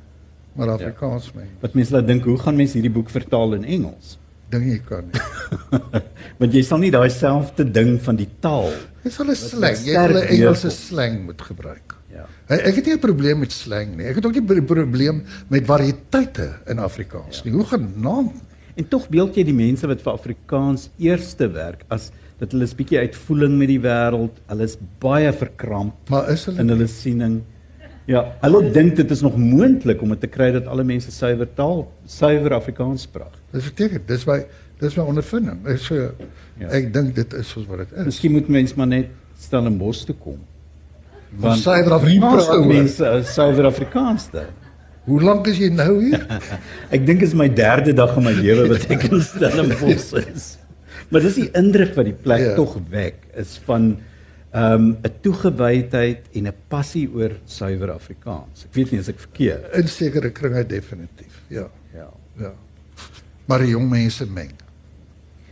[0.55, 1.41] Maar Afrikaans ja.
[1.41, 1.51] meng.
[1.65, 4.19] Wat mense laat dink, hoe gaan mense hierdie boek vertaal in Engels?
[4.51, 5.25] Dink jy kan nie.
[6.41, 8.71] Want jy sal nie daai selfde ding van die taal.
[9.05, 11.90] Jy sal 'n slang, jy sal 'n Engelse slang moet gebruik.
[12.11, 12.27] Ja.
[12.51, 14.07] Ek het nie 'n probleem met slang nie.
[14.07, 17.43] Ek het ook nie 'n probleem met variëteite in Afrikaans ja.
[17.45, 17.53] nie.
[17.53, 18.43] Hoe genaamd.
[18.75, 22.77] En tog beeld jy die mense wat vir Afrikaans eerste werk as dat hulle 'n
[22.77, 27.43] bietjie uitvoeling met die wêreld, hulle is baie verkramp maar is hulle in hulle siening.
[28.07, 31.49] Ja, hulle dink dit is nog moontlik om dit te kry dat alle mense suiwer
[31.55, 33.37] taal, suiwer Afrikaans praat.
[33.53, 34.45] Dis beteken dis by
[34.81, 35.61] Dis my ondervinding.
[35.69, 35.95] Ek so
[36.61, 36.69] Ja.
[36.69, 38.05] ek dink dit is soos wat dit is.
[38.05, 39.09] Miskien moet mens maar net
[39.41, 40.39] Stellenbosch toe kom.
[41.39, 44.51] Van Suid-Afrikaans mense uh, Suider-Afrikaans daar.
[45.05, 46.25] Hoe lank is jy nou hier?
[46.95, 50.57] Ek dink is my derde dag in my lewe wat ek in Stellenbosch is.
[51.11, 52.55] Maar dis die indruk wat die plek Ja.
[52.59, 53.93] tog wek is van
[54.53, 58.65] ehm, 'n um, toegewydheid en 'n passie oor suiwer Afrikaans.
[58.67, 59.71] Ek weet nie as ek verkeerd.
[59.75, 61.43] In sekere kringe definitief.
[61.49, 61.69] Ja.
[61.95, 62.11] Ja.
[62.39, 62.53] Ja.
[63.47, 64.53] Maar die jong mense meng.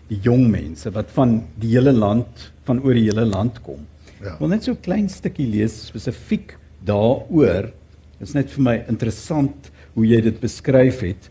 [0.09, 3.87] Die jong mense wat van die hele land van oor die hele land kom.
[4.23, 4.37] Ja.
[4.41, 7.71] Wil net so 'n klein stukkie lees spesifiek daaroor.
[8.19, 11.31] Dit is net vir my interessant hoe jy dit beskryf het.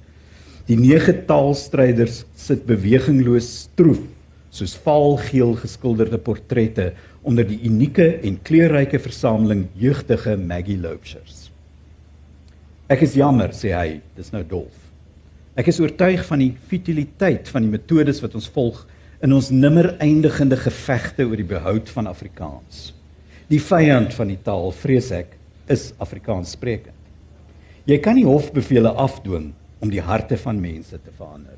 [0.68, 4.02] Die nege taalstryders sit bewegingloos stroef
[4.50, 6.94] soos vaalgeel geskilderde portrette
[7.28, 11.52] onder die unieke en kleurryke versameling jeugdige Maggie Loubsers.
[12.88, 14.76] Ek is jammer, sê hy, dis nou Dolf.
[15.60, 18.86] Ek is oortuig van die futiliteit van die metodes wat ons volg
[19.22, 22.94] in ons nimmer eindigende gevegte oor die behoud van Afrikaans.
[23.50, 25.38] Die vyand van die taal, vrees ek,
[25.72, 26.94] is Afrikaans sprekend.
[27.88, 31.58] Jy kan nie hofbevele afdwing om die harte van mense te verander.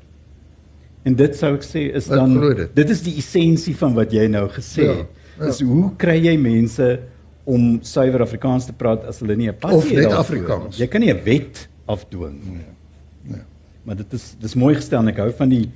[1.04, 2.74] En dit sou ek sê is dan dit.
[2.76, 5.06] dit is die essensie van wat jy nou gesê Ja, het.
[5.40, 5.46] ja.
[5.48, 7.00] Is hoe kry jy mense
[7.48, 10.76] om suiwer Afrikaans te praat as hulle nie 'n passie Of net het Afrikaans.
[10.78, 12.64] Jy kan nie 'n wet afdwing nie.
[13.24, 13.40] Nee.
[13.84, 15.70] Maar dit is dis mooi gestel en ek hou van die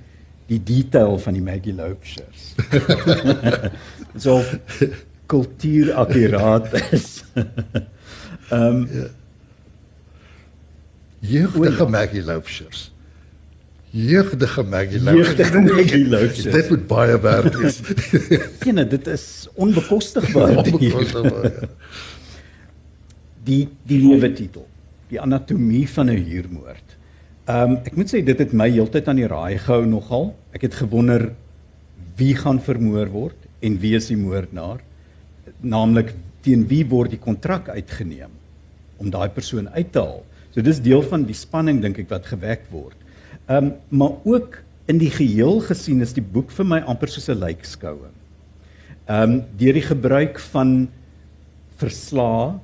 [0.46, 2.54] die detail van die Maggie Loubsers.
[4.16, 4.42] so
[5.26, 7.24] kultuur akkuraat is.
[8.50, 8.88] Ehm um,
[11.24, 12.92] Jeugdige Maggie Loubsers.
[13.90, 15.36] Jeugdige Maggie Loubsers.
[15.38, 16.54] jeugdige Maggie Loubsers.
[16.54, 17.80] Dit moet baie werd wees.
[18.66, 20.56] Ene, dit is onbekostigbaar.
[20.64, 21.68] Onbekostigbaar, ja.
[23.44, 24.68] die die lewe titel
[25.08, 26.93] die anatomie van 'n huurmoord.
[27.44, 30.30] Ehm um, ek moet sê dit het my heeltyd aan die raai gehou nogal.
[30.56, 31.26] Ek het gewonder
[32.16, 34.80] wie gaan vermoor word en wie is die moordenaar?
[35.60, 36.14] Naamlik
[36.44, 38.32] teen wie word die kontrak uitgeneem
[38.96, 40.22] om daai persoon uit te haal.
[40.54, 42.96] So dis deel van die spanning dink ek wat gewek word.
[43.44, 47.28] Ehm um, maar ook in die geheel gesien is die boek vir my amper soos
[47.28, 48.14] 'n lijkskouing.
[49.06, 50.88] Ehm um, deur die gebruik van
[51.76, 52.54] verslae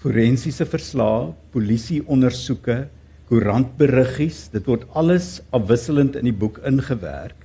[0.00, 2.86] forensiese verslae, polisieondersoeke,
[3.30, 7.38] koerantberiggies, dit word alles afwisselend in die boek ingewerk.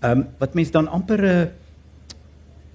[0.00, 1.50] Ehm um, wat mense dan amper 'n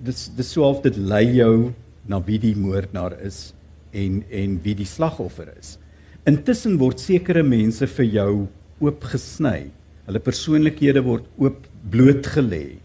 [0.06, 1.74] dis dis so of dit lei jou
[2.08, 3.54] na wie die moordenaar is
[3.94, 5.78] en en wie die slagoffer is.
[6.26, 8.48] Intussen word sekere mense vir jou
[8.80, 9.72] oopgesny.
[10.06, 12.78] Hulle persoonlikhede word oop blootgelê.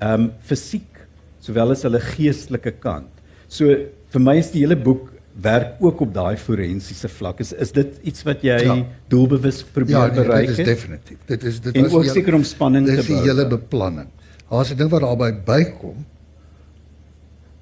[0.00, 1.06] Ehm um, fisiek
[1.40, 3.12] sowel as hulle geestelike kant.
[3.48, 3.64] So
[4.12, 7.40] vir my is die hele boek werk ook op daai forensiese vlak.
[7.40, 8.74] Is is dit iets wat jy Ja.
[8.74, 8.86] ja.
[9.08, 11.18] doelbewus probeer Ja, nee, bereik dit is definitief.
[11.26, 13.26] Dit is dit En was ook hele- seker om spanning dit te is die bou.
[13.28, 14.08] hele beplanning.
[14.50, 16.06] Daar's 'n ding wat daarbey bykom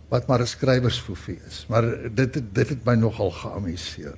[0.08, 4.14] wat maar 'n skrywersfoefie is, maar dit dit het my nogal geamuseer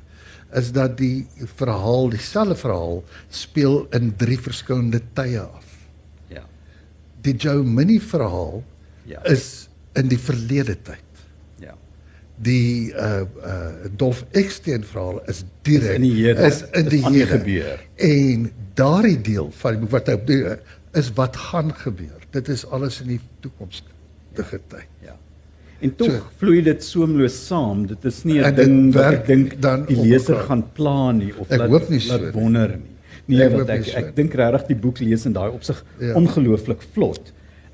[0.55, 1.27] is dat die
[1.57, 5.65] verhaal, dieselfde verhaal speel in drie verskillende tye af.
[6.29, 6.43] Ja.
[7.21, 8.63] Die Joe Minnie verhaal
[9.05, 9.25] Ja.
[9.25, 11.03] is in die verlede tyd.
[12.37, 12.43] Ja.
[12.43, 16.47] Die uh uh Dolf Eksteen verhaal is direk Is in die hede.
[16.47, 17.27] is in die hede.
[17.27, 17.79] gebeur.
[17.97, 20.59] En daardie deel van die boek wat hy doen
[20.95, 22.21] is wat gaan gebeur.
[22.31, 24.87] Dit is alles in die toekomstige tyd.
[25.03, 25.17] Ja.
[25.81, 27.87] En tog So- so, vloei dit soemloos saam.
[27.87, 31.51] Dit is nie 'n ding wat ek dink dan die leser gaan pla nie of
[31.51, 32.33] Ek laat nie so laat nie.
[32.43, 32.95] wonder nie.
[33.29, 36.07] Nee, Ek ek so ek dink regtig die boek lees in daai opsig Ja.
[36.07, 36.15] ja.
[36.15, 37.33] ongelooflik vlot.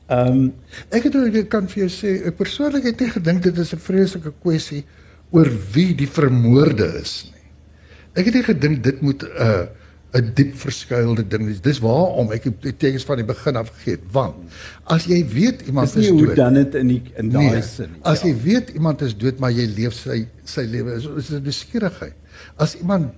[0.08, 0.52] Ehm um,
[0.90, 3.78] Ek het ek kan vir jou sê, ek persoonlik het nie gedink dit is 'n
[3.78, 4.84] vreeslike kwessie
[5.30, 7.46] oor wie die vermoorde is nie.
[8.14, 9.66] Ek het nie gedink dit moet 'n uh,
[10.12, 11.60] 'n diep verskuilde ding wees.
[11.60, 14.34] Dis waarom ek die tekens van die begin af gegee het, want
[14.84, 16.36] as jy weet iemand dis nie is hoe dood.
[16.36, 18.28] dan dit in die in daai Nee, sin as ja.
[18.28, 22.14] jy weet iemand is dood maar jy leef sy sy lewe is is dit beskierigheid.
[22.56, 23.12] As iemand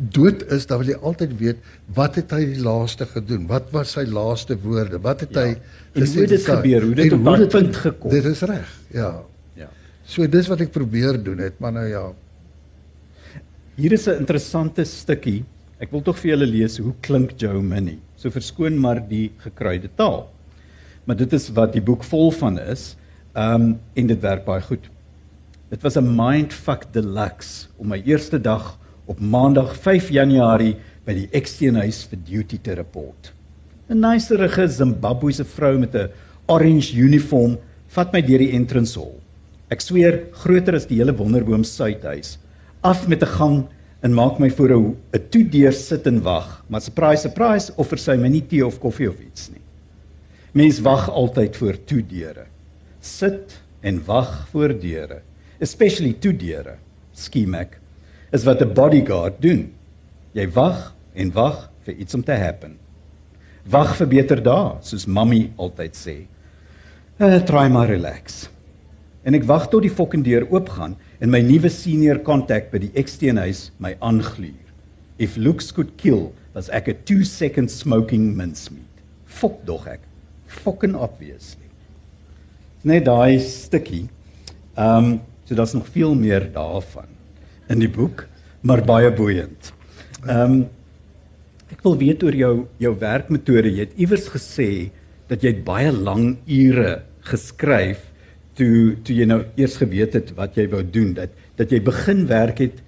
[0.00, 1.56] dood is, dan wil jy altyd weet
[1.94, 3.46] wat het hy die laaste gedoen?
[3.46, 4.98] Wat was sy laaste woorde?
[5.04, 5.40] Wat het Ja.
[5.44, 5.48] hy
[5.94, 6.44] En hoe dit gesê?
[6.56, 8.10] gebeur, hoe dit op daai dit- punt gekom.
[8.10, 8.68] Dit is reg.
[8.94, 9.22] Ja.
[9.54, 9.68] ja.
[10.04, 12.12] So dis wat ek probeer doen het, maar nou ja.
[13.76, 15.44] Hier is 'n interessante stukkie.
[15.80, 17.98] Ek wil tog vir julle lees hoe klink Joe Minnie.
[18.16, 20.28] So verskoon maar die gekruide taal.
[21.06, 22.96] Maar dit is wat die boek vol van is.
[23.36, 24.90] Um, en dit werk baie goed.
[25.70, 28.76] Dit was 'n mindfuck deluxe om my eerste dag
[29.10, 33.32] op Maandag 5 Januarie by die Eksteenhuis vir duty te report.
[33.90, 36.10] 'n Nicerige Zimbabwese vrou met 'n
[36.46, 37.58] orange uniform
[37.88, 39.18] vat my deur die entrance hall.
[39.68, 42.38] Ek sweer, groter as die hele Wonderboom Suidhuis.
[42.82, 43.66] Af met 'n gang
[44.02, 46.64] en maak my voor 'n 'n toedeur sit en wag.
[46.68, 49.64] Maar surprise, surprise, offer sy my nie tee of koffie of iets nie.
[50.52, 52.46] Mens wag altyd voor toe deure.
[53.00, 55.22] Sit en wag voor deure,
[55.58, 56.76] especially toe deure.
[57.12, 57.79] Skimak
[58.30, 59.72] is wat 'n bodyguard doen.
[60.32, 62.78] Jy wag en wag vir iets om te happen.
[63.66, 66.26] Wag vir beter dae, soos mammy altyd sê.
[67.18, 68.48] Uh, try maar relax.
[69.24, 72.92] En ek wag tot die fucking deur oopgaan en my nuwe senior kontak by die
[72.94, 74.64] eksteenhuis my aangluur.
[75.18, 78.86] If looks could kill, was ek 'n 2 second smoking mincemeat.
[79.26, 80.00] Fok dog ek.
[80.46, 81.68] Fucking obviously.
[82.82, 84.08] Net daai stukkie.
[84.76, 87.19] Ehm um, so daar's nog veel meer daarvan
[87.70, 88.26] in die boek,
[88.66, 89.72] maar baie boeiend.
[90.26, 90.60] Ehm um,
[91.70, 93.70] ek wil weet oor jou jou werkmetode.
[93.70, 94.90] Jy het iewers gesê
[95.30, 96.96] dat jy baie lang ure
[97.30, 98.02] geskryf
[98.58, 102.24] toe toe jy nou eers geweet het wat jy wou doen dat dat jy begin
[102.26, 102.80] werk het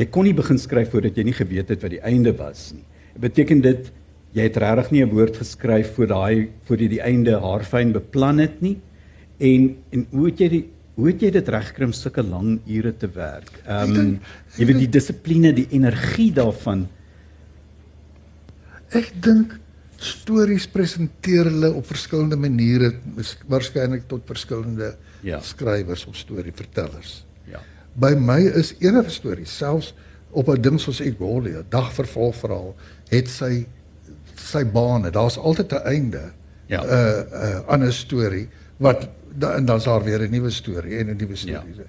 [0.00, 2.84] jy kon nie begin skryf voordat jy nie geweet het wat die einde was nie.
[3.20, 3.92] Beteken dit
[4.36, 8.38] jy het regtig nie 'n woord geskryf voor daai voor jy die einde haarfyn beplan
[8.38, 8.78] het nie.
[9.38, 10.64] En en hoe het jy die
[10.96, 13.52] hoe het jy dit regkry om sulke lang ure te werk?
[13.66, 14.12] Ehm um,
[14.56, 16.86] jy weet die dissipline, die energie daarvan.
[18.96, 19.58] Ek dink
[20.00, 22.92] stories presenteer hulle op verskillende maniere
[23.48, 24.94] waarskynlik tot verskillende
[25.24, 25.40] ja.
[25.44, 27.22] skrywers of storievertellers.
[27.50, 27.60] Ja.
[27.96, 29.92] By my is enige storie selfs
[30.36, 32.74] op 'n ding soos Egolia, dagvervolgverhaal,
[33.08, 33.66] het sy
[34.36, 35.10] sy bane.
[35.10, 36.32] Daar's altyd 'n einde.
[36.66, 36.82] Ja.
[36.82, 39.08] 'n uh, 'n uh, ander storie wat
[39.40, 41.74] en dan's daar weer 'n nuwe storie en 'n nuwe storie.
[41.76, 41.82] Ja.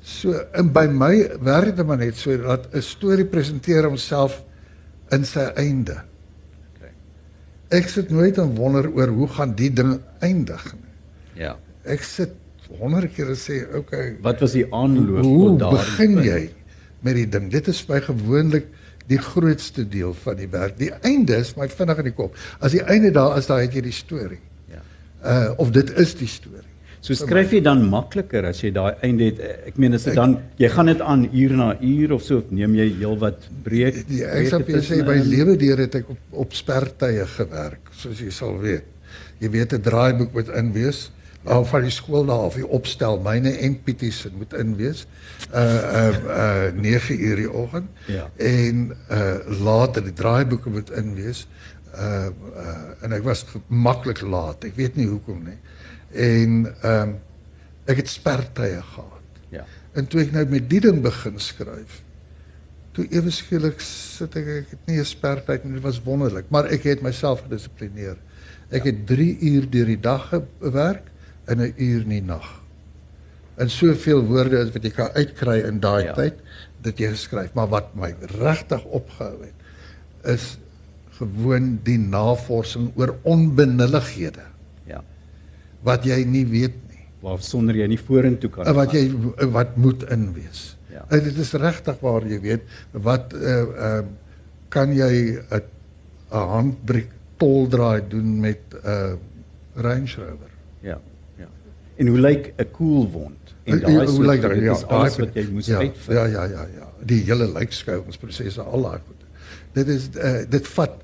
[0.00, 4.44] So in by my werk dit maar net so dat 'n storie presenteer homself
[5.10, 6.02] in sy einde.
[7.70, 11.44] Ek sit nooit en wonder oor hoe gaan die ding eindig nie.
[11.44, 11.56] Ja.
[11.86, 12.32] Ek sit
[12.80, 16.50] honderd keer en sê, "Oké, okay, wat was die aanloop tot daar?" Hoe begin jy
[17.00, 17.50] met die ding?
[17.50, 18.66] Dit is my gewoonlik
[19.06, 20.78] die grootste deel van die werk.
[20.78, 22.36] Die einde is my vinnig in die kop.
[22.60, 24.40] As die einde daar is, dan het jy die storie.
[24.70, 24.82] Ja.
[25.24, 26.66] Uh of dit is die storie.
[27.00, 29.38] So skryf jy dan makliker as jy daai einde het.
[29.70, 32.50] Ek meen as dit dan jy gaan dit aan uur na uur of so of
[32.52, 34.02] neem jy heelwat breek?
[34.12, 38.20] Ja, ek sê jy sê by lewe deur het ek op, op spertye gewerk, soos
[38.20, 38.84] jy sal weet.
[39.40, 41.08] Jy weet 'n draaiboek moet in wees.
[41.40, 41.56] Ja.
[41.56, 45.06] Al van die skool daar of jy opstel myne en Pieties moet in wees.
[45.56, 45.64] Uh
[46.04, 47.88] uh uh 9 uur die oggend.
[48.12, 48.28] Ja.
[48.36, 51.46] En uh later die draaiboeke moet in wees.
[51.96, 54.68] Uh uh en ek was maklik laat.
[54.68, 55.56] Ek weet nie hoekom nie
[56.12, 57.18] en ehm um,
[57.90, 59.38] ek het spertye gehad.
[59.50, 59.64] Ja.
[59.98, 62.02] En toe ek nou met die ding begin skryf,
[62.94, 66.70] toe ewe skielik sit ek ek het nie 'n spertyd nie, dit was wonderlik, maar
[66.70, 68.16] ek het myself gedissiplineer.
[68.70, 68.90] Ek ja.
[68.92, 71.10] het 3 uur deur die dag gewerk
[71.46, 72.62] en 'n uur in die nag.
[73.56, 76.14] En soveel woorde as wat jy kan uitkry in daai ja.
[76.14, 76.38] tyd
[76.82, 79.54] dat jy geskryf, maar wat my regtig opgehou het
[80.24, 80.58] is
[81.18, 84.49] gewoon die navorsing oor onbenullighede
[85.86, 87.04] wat jy nie weet nie.
[87.20, 88.68] Waar sonder jy nie vorentoe kan.
[88.74, 89.08] Wat jy
[89.52, 90.76] wat moet in wees.
[90.92, 91.04] Ja.
[91.08, 92.62] En dit is regtig waar jy weet
[92.92, 94.02] wat uh ehm uh,
[94.70, 95.62] kan jy 'n
[96.30, 99.12] 'n handbreek toldraai doen met 'n uh,
[99.74, 100.50] Range Rover.
[100.80, 101.00] Ja.
[101.36, 101.48] Ja.
[101.96, 103.54] En hoe lyk 'n cool wond?
[103.64, 104.62] En daai hoe lyk dit?
[104.62, 106.18] Ja, daai wat jy moet ja, uitvind.
[106.18, 106.88] Ja, ja, ja, ja.
[107.04, 109.24] Die hele lykskouingsprosesse al daai goed.
[109.72, 111.02] Dit is uh, dit vat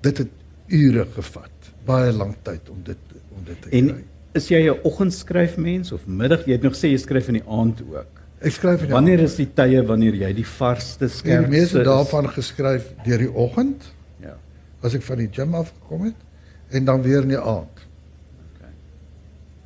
[0.00, 0.30] dit het
[0.66, 1.72] ure gevat.
[1.84, 2.98] Baie lank tyd om dit
[3.36, 4.04] om dit te en, kry.
[4.36, 6.44] Is jy 'n oggendskryfmens of middag?
[6.46, 8.12] Jy het nog gesê jy skryf in die aand ook.
[8.40, 9.28] Ek skryf in die Wanneer aand.
[9.28, 11.48] is die tye wanneer jy die varsste skerp?
[11.48, 13.82] Die meeste daarvan geskryf deur die oggend.
[14.22, 14.36] Ja.
[14.82, 16.14] As ek van die gym af gekom het
[16.70, 17.86] en dan weer in die aand.
[18.54, 18.70] Okay.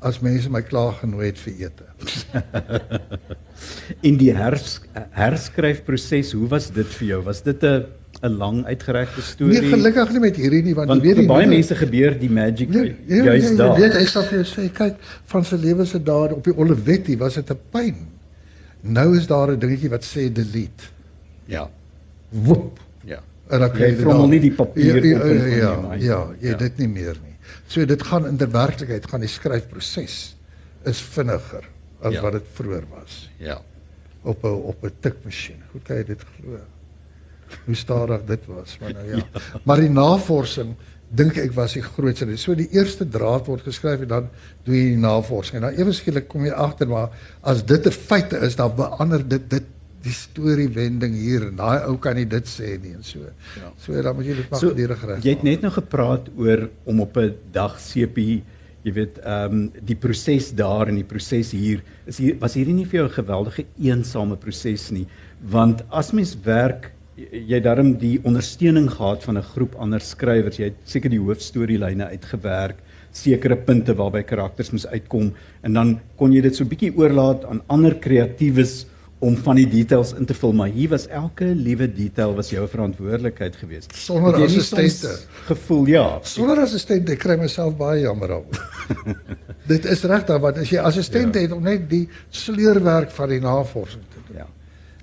[0.00, 1.84] As mense my klaar genooi het vir ete.
[4.08, 7.22] in die hers herskryfproses, hoe was dit vir jou?
[7.22, 7.84] Was dit 'n
[8.22, 9.60] 'n lang uitgeregte storie.
[9.60, 12.70] Nee, gelukkig nie met hierdie nie want, want weet jy baie mense gebeur die magic
[12.70, 13.74] nee, nee, juist nee, daar.
[13.74, 15.00] Jy weet ek sal vir jou sê kyk
[15.32, 17.96] van sy lewe se dae op die Olivetti was dit 'n pyn.
[18.82, 20.90] Nou is daar 'n dingetjie wat sê delete.
[21.50, 21.68] Ja.
[22.30, 22.78] Woep.
[23.04, 23.18] Ja.
[23.50, 26.56] En dan kry jy dan nie die papier ja, op ja, ja, ja, jy ja.
[26.56, 27.36] dit nie meer nie.
[27.66, 30.36] So dit gaan in werklikheid gaan die skryfproses
[30.84, 31.66] is vinniger
[32.02, 32.22] as ja.
[32.22, 33.30] wat dit vroeër was.
[33.38, 33.58] Ja.
[34.22, 35.58] Op 'n op 'n tikmasjien.
[35.72, 36.60] Goed kan jy dit glo
[37.64, 39.16] hoe stadig dit was maar nou ja.
[39.16, 39.60] ja.
[39.64, 40.74] Maar die navorsing
[41.12, 42.28] dink ek was die grootste.
[42.40, 44.30] So die eerste draad word geskryf en dan
[44.64, 45.58] doen jy die navorsing.
[45.60, 49.20] En dan ewe skielik kom jy agter maar as dit 'n feite is dan verander
[49.28, 49.68] dit dit
[50.02, 53.20] die storie wending hier en daai ou kan nie dit sê nie en so.
[53.60, 53.70] Ja.
[53.78, 55.22] So dan moet jy dit maar so, gedurende reg.
[55.22, 58.42] Jy het net nou gepraat oor om op 'n dag sepie
[58.82, 62.74] jy weet ehm um, die proses daar en die proses hier is hier was hierdie
[62.74, 65.06] nie vir jou 'n geweldige eensame proses nie
[65.40, 70.56] want as mens werk jy het darm die ondersteuning gehad van 'n groep ander skrywers.
[70.56, 72.78] Jy het seker die hoofstorielyne uitgewerk
[73.12, 75.32] sekere punte waarby karakters moes uitkom
[75.62, 78.86] en dan kon jy dit so bietjie oorlaat aan ander kreatiewes
[79.22, 82.64] om van die details in te vul, maar hier was elke liewe detail was jou
[82.66, 83.94] verantwoordelikheid geweest.
[83.94, 85.12] Sonder assistente
[85.46, 86.06] gevoel, ja.
[86.26, 89.14] Sonder assistente kry myself baie jammer daaroor.
[89.72, 91.46] dit is regtig want as jy assistente ja.
[91.46, 94.02] het om net die sleurwerk van die navorsing.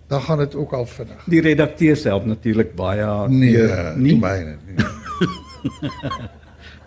[0.09, 1.23] Dan gaan dit ook al vinnig.
[1.29, 4.85] Die redakteur self natuurlik baie nee, nie myne nie.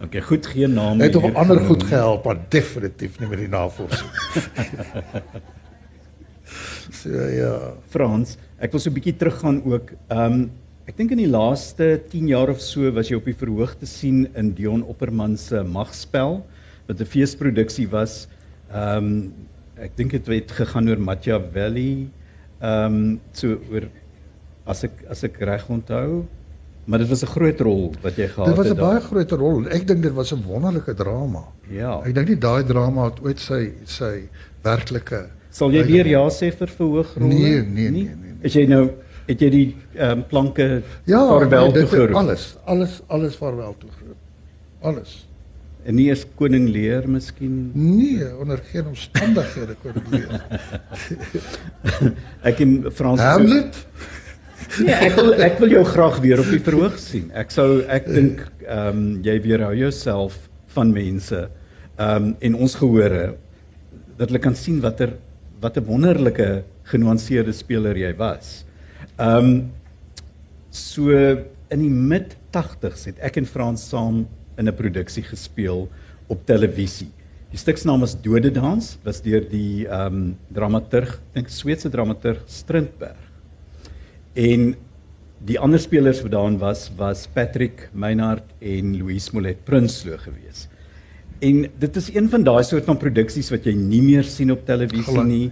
[0.02, 1.02] Okay, goed geen name.
[1.02, 4.10] Het tog ander goed gehelp, maar definitief nie met die navorsing.
[6.92, 7.52] So ja,
[7.88, 9.94] Frans, ek wil so 'n bietjie teruggaan ook.
[10.10, 10.50] Ehm um,
[10.90, 13.86] ek dink in die laaste 10 jaar of so was jy op die verhoog te
[13.86, 16.42] sien in Dion Opperman se Magspel
[16.88, 18.28] wat 'n feesproduksie was.
[18.68, 19.32] Ehm um,
[19.78, 22.10] ek dink dit het gegaan oor Machiavelli.
[22.62, 23.88] Ehm um, so oor
[24.70, 26.22] as ek as ek reg onthou,
[26.86, 28.56] maar dit was 'n groot rol wat jy gehad het.
[28.56, 29.68] Dit was 'n baie groot rol.
[29.68, 31.44] Ek dink dit was 'n wonderlike drama.
[31.68, 32.00] Ja.
[32.04, 34.28] Ek dink nie daai drama het ooit sy sy
[34.62, 37.28] werklike Sal jy weer ja sê vir verhoogrolle?
[37.28, 38.36] Nee, nee, nee, nee, nee.
[38.42, 38.86] Is jy nou
[39.26, 42.16] het jy die ehm um, planke ja, vaarwel nee, toegeroep?
[42.16, 44.16] Alles, alles, alles vaarwel toegeroep.
[44.80, 45.28] Alles.
[45.82, 47.70] En nie eens koning leer miskien?
[47.74, 50.44] Nee, onder geen omstandighede koning leer.
[52.50, 53.80] ek in Frans Hamlet.
[54.80, 57.28] Ja, ek wil ek wil jou graag weer op die verhoog sien.
[57.36, 60.38] Ek sou ek dink ehm um, jy weerhou jouself
[60.76, 63.24] van mense ehm um, en ons gehore
[64.16, 65.16] dat hulle kan sien watter
[65.60, 66.62] wat 'n wonderlike
[66.92, 68.62] genuanceerde speler jy was.
[69.18, 69.50] Ehm um,
[70.70, 71.10] so
[71.72, 74.26] in die mid 80s het ek en Frans saam
[74.62, 75.88] in 'n produksie gespeel
[76.30, 77.10] op televisie.
[77.52, 81.90] Die stuk se naam is Dode Dans, was deur die ehm um, dramaturg, dink Sweedse
[81.90, 83.18] dramaturg Strindberg.
[84.34, 84.74] En
[85.44, 90.70] die ander spelers wat daarin was was Patrick Meinhardt en Louise Molet Prinsloo geweest.
[91.42, 94.64] En dit is een van daai soort van produksies wat jy nie meer sien op
[94.66, 95.50] televisie nie.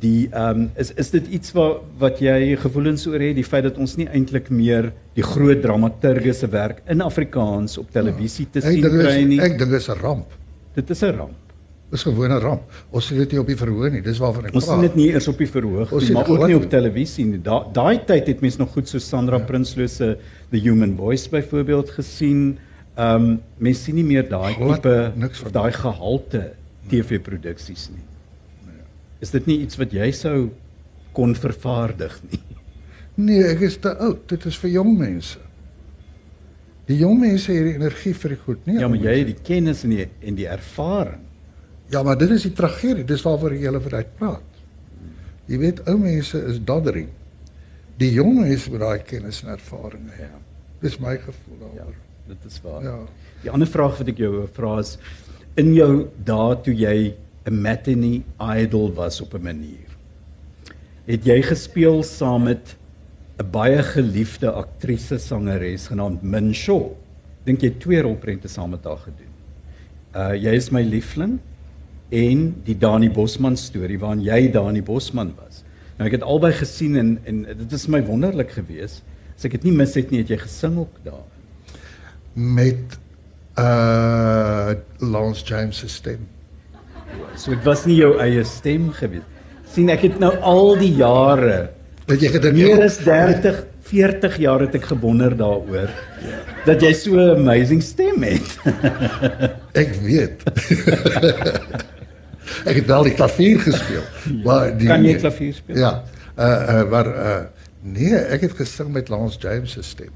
[0.00, 3.64] Die ehm um, is is dit iets wat wat jy gevoelens oor het die feit
[3.66, 8.62] dat ons nie eintlik meer die groot dramaturge se werk in Afrikaans op televisie te
[8.62, 9.40] ja, sien kry nie.
[9.42, 10.34] Ek dink dit is 'n ramp.
[10.74, 11.36] Dit is 'n ramp.
[11.90, 12.62] Dis gewoon 'n ramp.
[12.90, 14.02] Ons sien dit nie op die verhoog nie.
[14.02, 14.76] Dis waarvan ek ons praat.
[14.76, 17.40] Ons sien dit nie eers op die verhoog nie, maar ook nie op televisie nie.
[17.42, 19.44] Daai daai tyd het mense nog goed so Sandra ja.
[19.44, 20.18] Prinsloo se
[20.50, 22.58] The Human Voice byvoorbeeld gesien.
[22.96, 25.12] Ehm um, mense sien nie meer daai tipe
[25.52, 26.52] daai gehalte
[26.88, 28.07] TV-produksies nie.
[29.24, 30.38] Is dit nie iets wat jy sou
[31.16, 32.40] kon vervaardig nie?
[33.18, 34.20] Nee, ek is te oud.
[34.30, 35.40] Dit is vir jong mense.
[36.86, 38.76] Die jong mense het die energie vir die goed, nie?
[38.78, 41.24] Ja, maar jy het die kennis en die en die ervaring.
[41.90, 43.02] Ja, maar dit is die tragedie.
[43.08, 44.60] Dis waaroor jy hulle uit praat.
[45.50, 47.08] Jy weet, ou mense is daddering.
[47.98, 50.36] Die jong mense met daai kennis en ervaring, ja.
[50.84, 51.96] Dis my gevoel daaroor.
[51.96, 52.82] Ja dit is waar.
[52.82, 52.98] Ja.
[53.42, 54.96] Die ander vraag wat ek jou vra is
[55.58, 55.92] in jou
[56.28, 56.96] dae toe jy
[57.48, 59.88] 'n matinee idol was op 'n manier.
[61.04, 62.76] Het jy gespeel saam met
[63.38, 66.92] 'n baie geliefde aktrise sangeres genaamd Min Shaw?
[67.44, 69.34] Dink jy twee rolprente saam met haar gedoen?
[70.14, 71.38] Uh jy is my liefling
[72.08, 75.62] en die Dani Bosman storie waarin jy Dani Bosman was.
[75.96, 79.02] Nou ek het albei gesien en en dit is my wonderlik geweest.
[79.36, 81.26] As ek dit nie mis het nie, het jy gesing ook daar
[82.34, 82.98] met
[83.58, 86.28] uh Lance James se stem.
[87.36, 89.22] So dit was nie jou eie stem gewees.
[89.74, 91.68] sien ek het nou al die jare
[92.08, 95.88] wat jy gedink meer as 30 40 jaar het ek gewonder daaroor
[96.24, 96.38] ja.
[96.66, 98.48] dat jy so 'n amazing stem het.
[99.82, 100.44] ek weet.
[102.68, 104.04] ek het wel die klavier gespeel.
[104.44, 105.80] Maar die Kan jy klavier speel?
[105.80, 106.04] Ja.
[106.36, 107.38] Uh uh maar uh
[107.80, 110.12] nee, ek het gesing met Lance James se stem.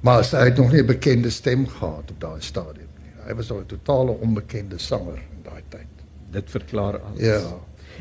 [0.00, 3.12] Maar hy het nog nie 'n bekende stem gehad op daai stadium nie.
[3.28, 5.32] Hy was 'n totale onbekende sanger in.
[6.32, 7.20] Dit verklaar alles.
[7.20, 7.40] Ja.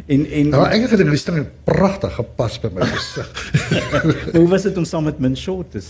[0.05, 3.31] En en Nou eintlik het die stem pragtig gepas by my gesig.
[4.37, 5.81] Hoe was dit om saam met Min Short te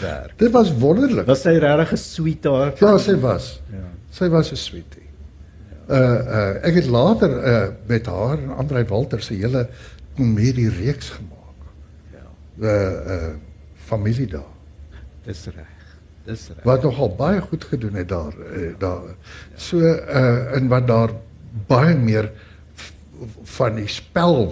[0.00, 0.32] werk?
[0.40, 1.26] Dit was wonderlik.
[1.28, 2.80] Was sy regtig 'n sweetheart?
[2.80, 3.60] Ja, sy was.
[3.72, 3.84] Ja.
[4.10, 5.08] Sy was 'n sweetie.
[5.90, 9.68] Uh uh ek het later uh met haar en Andrei Walter se hele
[10.16, 11.60] komedie reeks gemaak.
[12.12, 12.26] Ja.
[12.58, 13.34] Uh uh
[13.74, 14.54] familie daar.
[15.24, 15.76] Dis reg.
[16.24, 16.64] Dis reg.
[16.64, 19.16] Wat nogal baie goed gedoen het daar uh, daar.
[19.56, 21.10] So uh in wat daar
[21.68, 22.30] baie meer
[23.56, 24.42] van die spel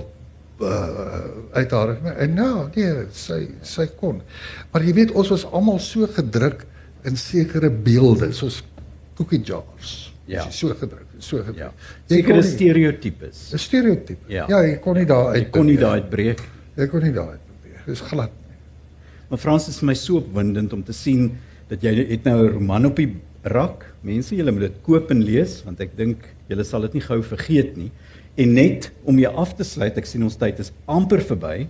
[0.59, 4.20] uh uit haar en nou nee sy sy kon.
[4.72, 6.66] Maar jy weet ons was almal so gedruk
[7.07, 8.61] in sekere beelde soos
[9.16, 10.12] cookie jars.
[10.28, 10.44] Ja.
[10.51, 11.57] So gedruk so gedruk.
[11.57, 11.72] Ja.
[12.11, 13.53] sekere stereotypes.
[13.53, 14.26] 'n stereotype.
[14.28, 14.46] Ja.
[14.49, 16.42] ja jy kon nie daar uit jy kon nie daar uitbreek.
[16.76, 18.34] Jy kon nie daar uit beweeg dis glad
[19.28, 21.30] Maar Frans is vir my so opwindend om te sien
[21.68, 23.11] dat jy het nou 'n roman op die
[23.43, 23.84] rak.
[24.03, 27.20] Mense, julle moet dit koop en lees want ek dink julle sal dit nie gou
[27.22, 27.91] vergeet nie.
[28.39, 31.68] En net om jou af te sluit, ek sien ons tyd is amper verby,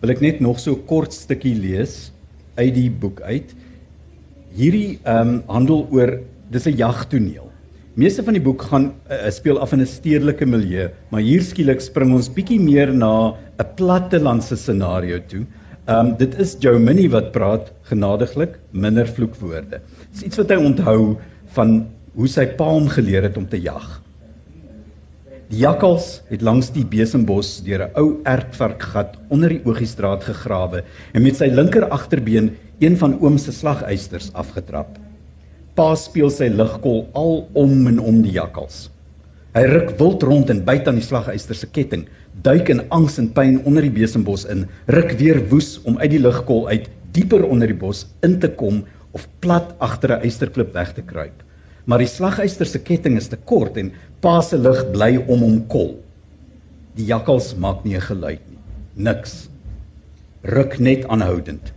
[0.00, 2.12] wil ek net nog so 'n kort stukkie lees
[2.56, 3.54] uit die boek uit.
[4.56, 7.50] Hierdie ehm um, handel oor dis 'n jagtoneel.
[7.96, 11.80] Meeste van die boek gaan uh, speel af in 'n stedelike milieu, maar hier skielik
[11.80, 15.46] spring ons bietjie meer na 'n plattelandse scenario toe.
[15.86, 19.78] Ehm um, dit is Joe Minnie wat praat genadiglik, minder vloekwoorde.
[20.10, 21.12] Dis iets wat hy onthou
[21.54, 21.76] van
[22.16, 23.84] hoe sy pa hom geleer het om te jag.
[25.46, 30.82] Die jakkals het langs die besembos deur 'n ou ertvarkgat onder die Ogiestraat gegrawe
[31.14, 34.98] en met sy linker agterbeen een van oom se slagysters afgetrap.
[35.76, 38.90] Pa speel sy ligkol al om en om die jakkals.
[39.54, 42.08] Hy ruk wild rond en byt aan die slagyster se ketting,
[42.42, 46.20] duik in angs en pyn onder die besembos in, ruk weer woes om uit die
[46.20, 48.84] ligkol uit dieper onder die bos in te kom
[49.16, 51.42] of plat agter 'n eysterklip weg te kruip.
[51.86, 55.66] Maar die slagyster se ketting is te kort en pa se lig bly om hom
[55.66, 55.96] kol.
[56.96, 58.58] Die jakkals maak nie 'n geluid nie.
[58.96, 59.48] Niks.
[60.42, 61.72] Ruk net aanhoudend.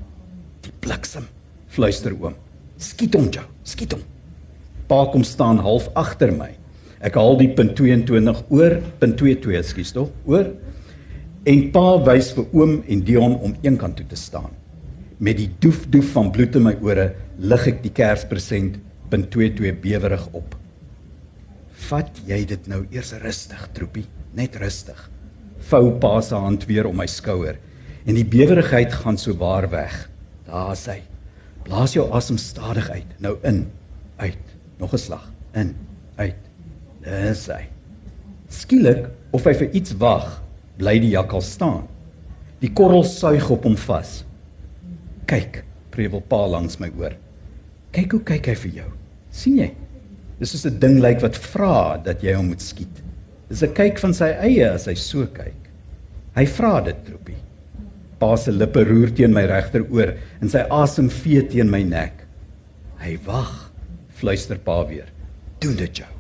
[0.61, 1.27] Die bliksem,
[1.67, 2.35] fluister oom.
[2.77, 4.01] Skiet hom, Joe, skiet hom.
[4.87, 6.55] Pa kom staan half agter my.
[6.99, 10.49] Ek haal die punt 22 oor, punt 22, skuis tog, oor.
[11.47, 14.51] En pa wys vir oom en Dion om eenkant toe te staan.
[15.19, 18.77] Met die doef doef van bloed in my ore lig ek die kerspresent
[19.11, 20.57] punt 22 bewerig op.
[21.89, 24.99] Vat jy dit nou eers rustig, troepie, net rustig.
[25.71, 27.57] Vou pa se hand weer om my skouer
[28.05, 29.95] en die bewerigheid gaan so waar weg.
[30.47, 30.99] Daar is hy.
[31.67, 33.17] Blaas jou asem stadig uit.
[33.23, 33.67] Nou in,
[34.17, 34.55] uit.
[34.79, 35.31] Nog 'n slag.
[35.53, 35.75] In,
[36.15, 36.48] uit.
[37.03, 37.63] Dis hy.
[38.49, 40.39] Skielik, of hy vir iets wag,
[40.79, 41.85] bly die jakkal staan.
[42.59, 44.23] Die korrel suig op hom vas.
[45.29, 45.61] Kyk,
[45.93, 47.15] prewel pa langs my oor.
[47.95, 48.89] Kyk hoe kyk hy vir jou.
[49.31, 49.69] sien jy?
[50.39, 53.03] Dis soos 'n ding lyk wat vra dat jy hom moet skiet.
[53.49, 55.69] Dis 'n kyk van sy eie as hy so kyk.
[56.35, 57.37] Hy vra dit, troepie.
[58.19, 62.25] Pa se lippe roer teen my regteroor en sy asem vee teen my nek.
[62.99, 63.71] Hy wag,
[64.09, 65.07] fluister pa weer.
[65.59, 66.18] Doen dit, Joe.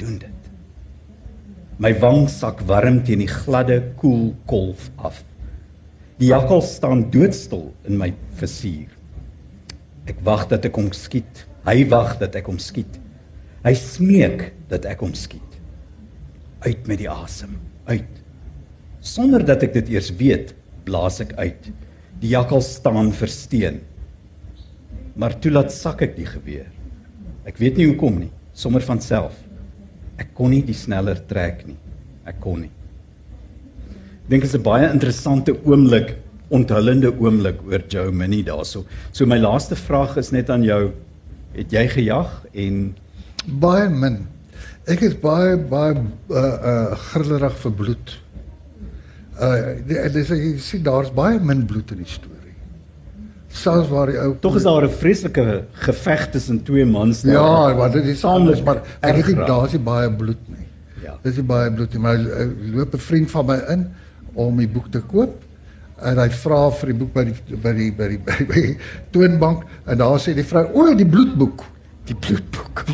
[0.00, 0.50] Doen dit.
[1.80, 5.22] My wang sak warm teen die gladde, koel kolf af.
[6.16, 8.88] Die jakkal staan doodstil in my versuur.
[10.08, 11.44] Ek wag dat ek hom skiet.
[11.66, 13.00] Hy wag dat ek hom skiet.
[13.66, 15.42] Hy smeek dat ek hom skiet.
[16.64, 17.58] Uit met die asem,
[17.90, 18.22] uit.
[19.04, 20.54] Sonder dat ek dit eers weet,
[20.86, 21.68] blaas ek uit.
[22.22, 23.82] Die jakkal staan versteen.
[25.20, 26.70] Maar toe laat sak ek die geweer.
[27.46, 29.36] Ek weet nie hoekom nie, sommer van self.
[30.18, 31.76] Ek kon nie die sneller trek nie.
[32.26, 32.72] Ek kon nie.
[34.28, 36.16] Dink dit is 'n baie interessante oomblik,
[36.50, 38.84] onthullende oomblik oor Joe Minnie daarso.
[39.12, 40.92] So my laaste vraag is net aan jou.
[41.54, 42.94] Het jy gejag en
[43.46, 44.26] baie min.
[44.86, 45.94] Ek is baie baie
[46.30, 48.18] uh uh grillerig vir bloed.
[49.40, 52.35] Uh dis jy sien daar's baie min bloed in die storie.
[53.56, 57.34] Selfs waar die ou tog is daar 'n vreeslike geveg tussen twee mans daar.
[57.34, 60.66] Ja, maar dit is saamlik, maar ek het nie daar's nie baie bloed nie.
[61.02, 61.18] Ja.
[61.22, 62.18] Dis nie baie bloed nie, maar
[62.74, 63.86] loop 'n vriend van my in
[64.34, 65.42] om die boek te koop
[66.02, 68.60] en hy vra vir die boek by die by die by die by die, by
[68.66, 68.76] die
[69.10, 71.64] toonbank en daar sê die vrou o, die bloedboek
[72.06, 72.84] die bloedboek.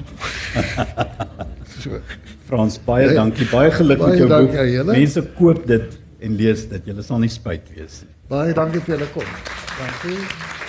[1.83, 2.01] so
[2.49, 3.47] Frans, baie ja, dankie.
[3.51, 4.73] Baie geluk baie met jou dankie, boek.
[4.77, 4.97] Jylle.
[4.97, 6.91] Mense koop dit en lees dit.
[6.91, 8.12] Julle sal nie spyt wees nie.
[8.33, 9.29] Baie dankie vir julle kom.
[9.77, 10.17] Dankie.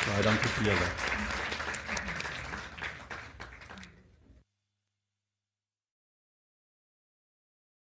[0.04, 1.13] Baie dankie vir julle.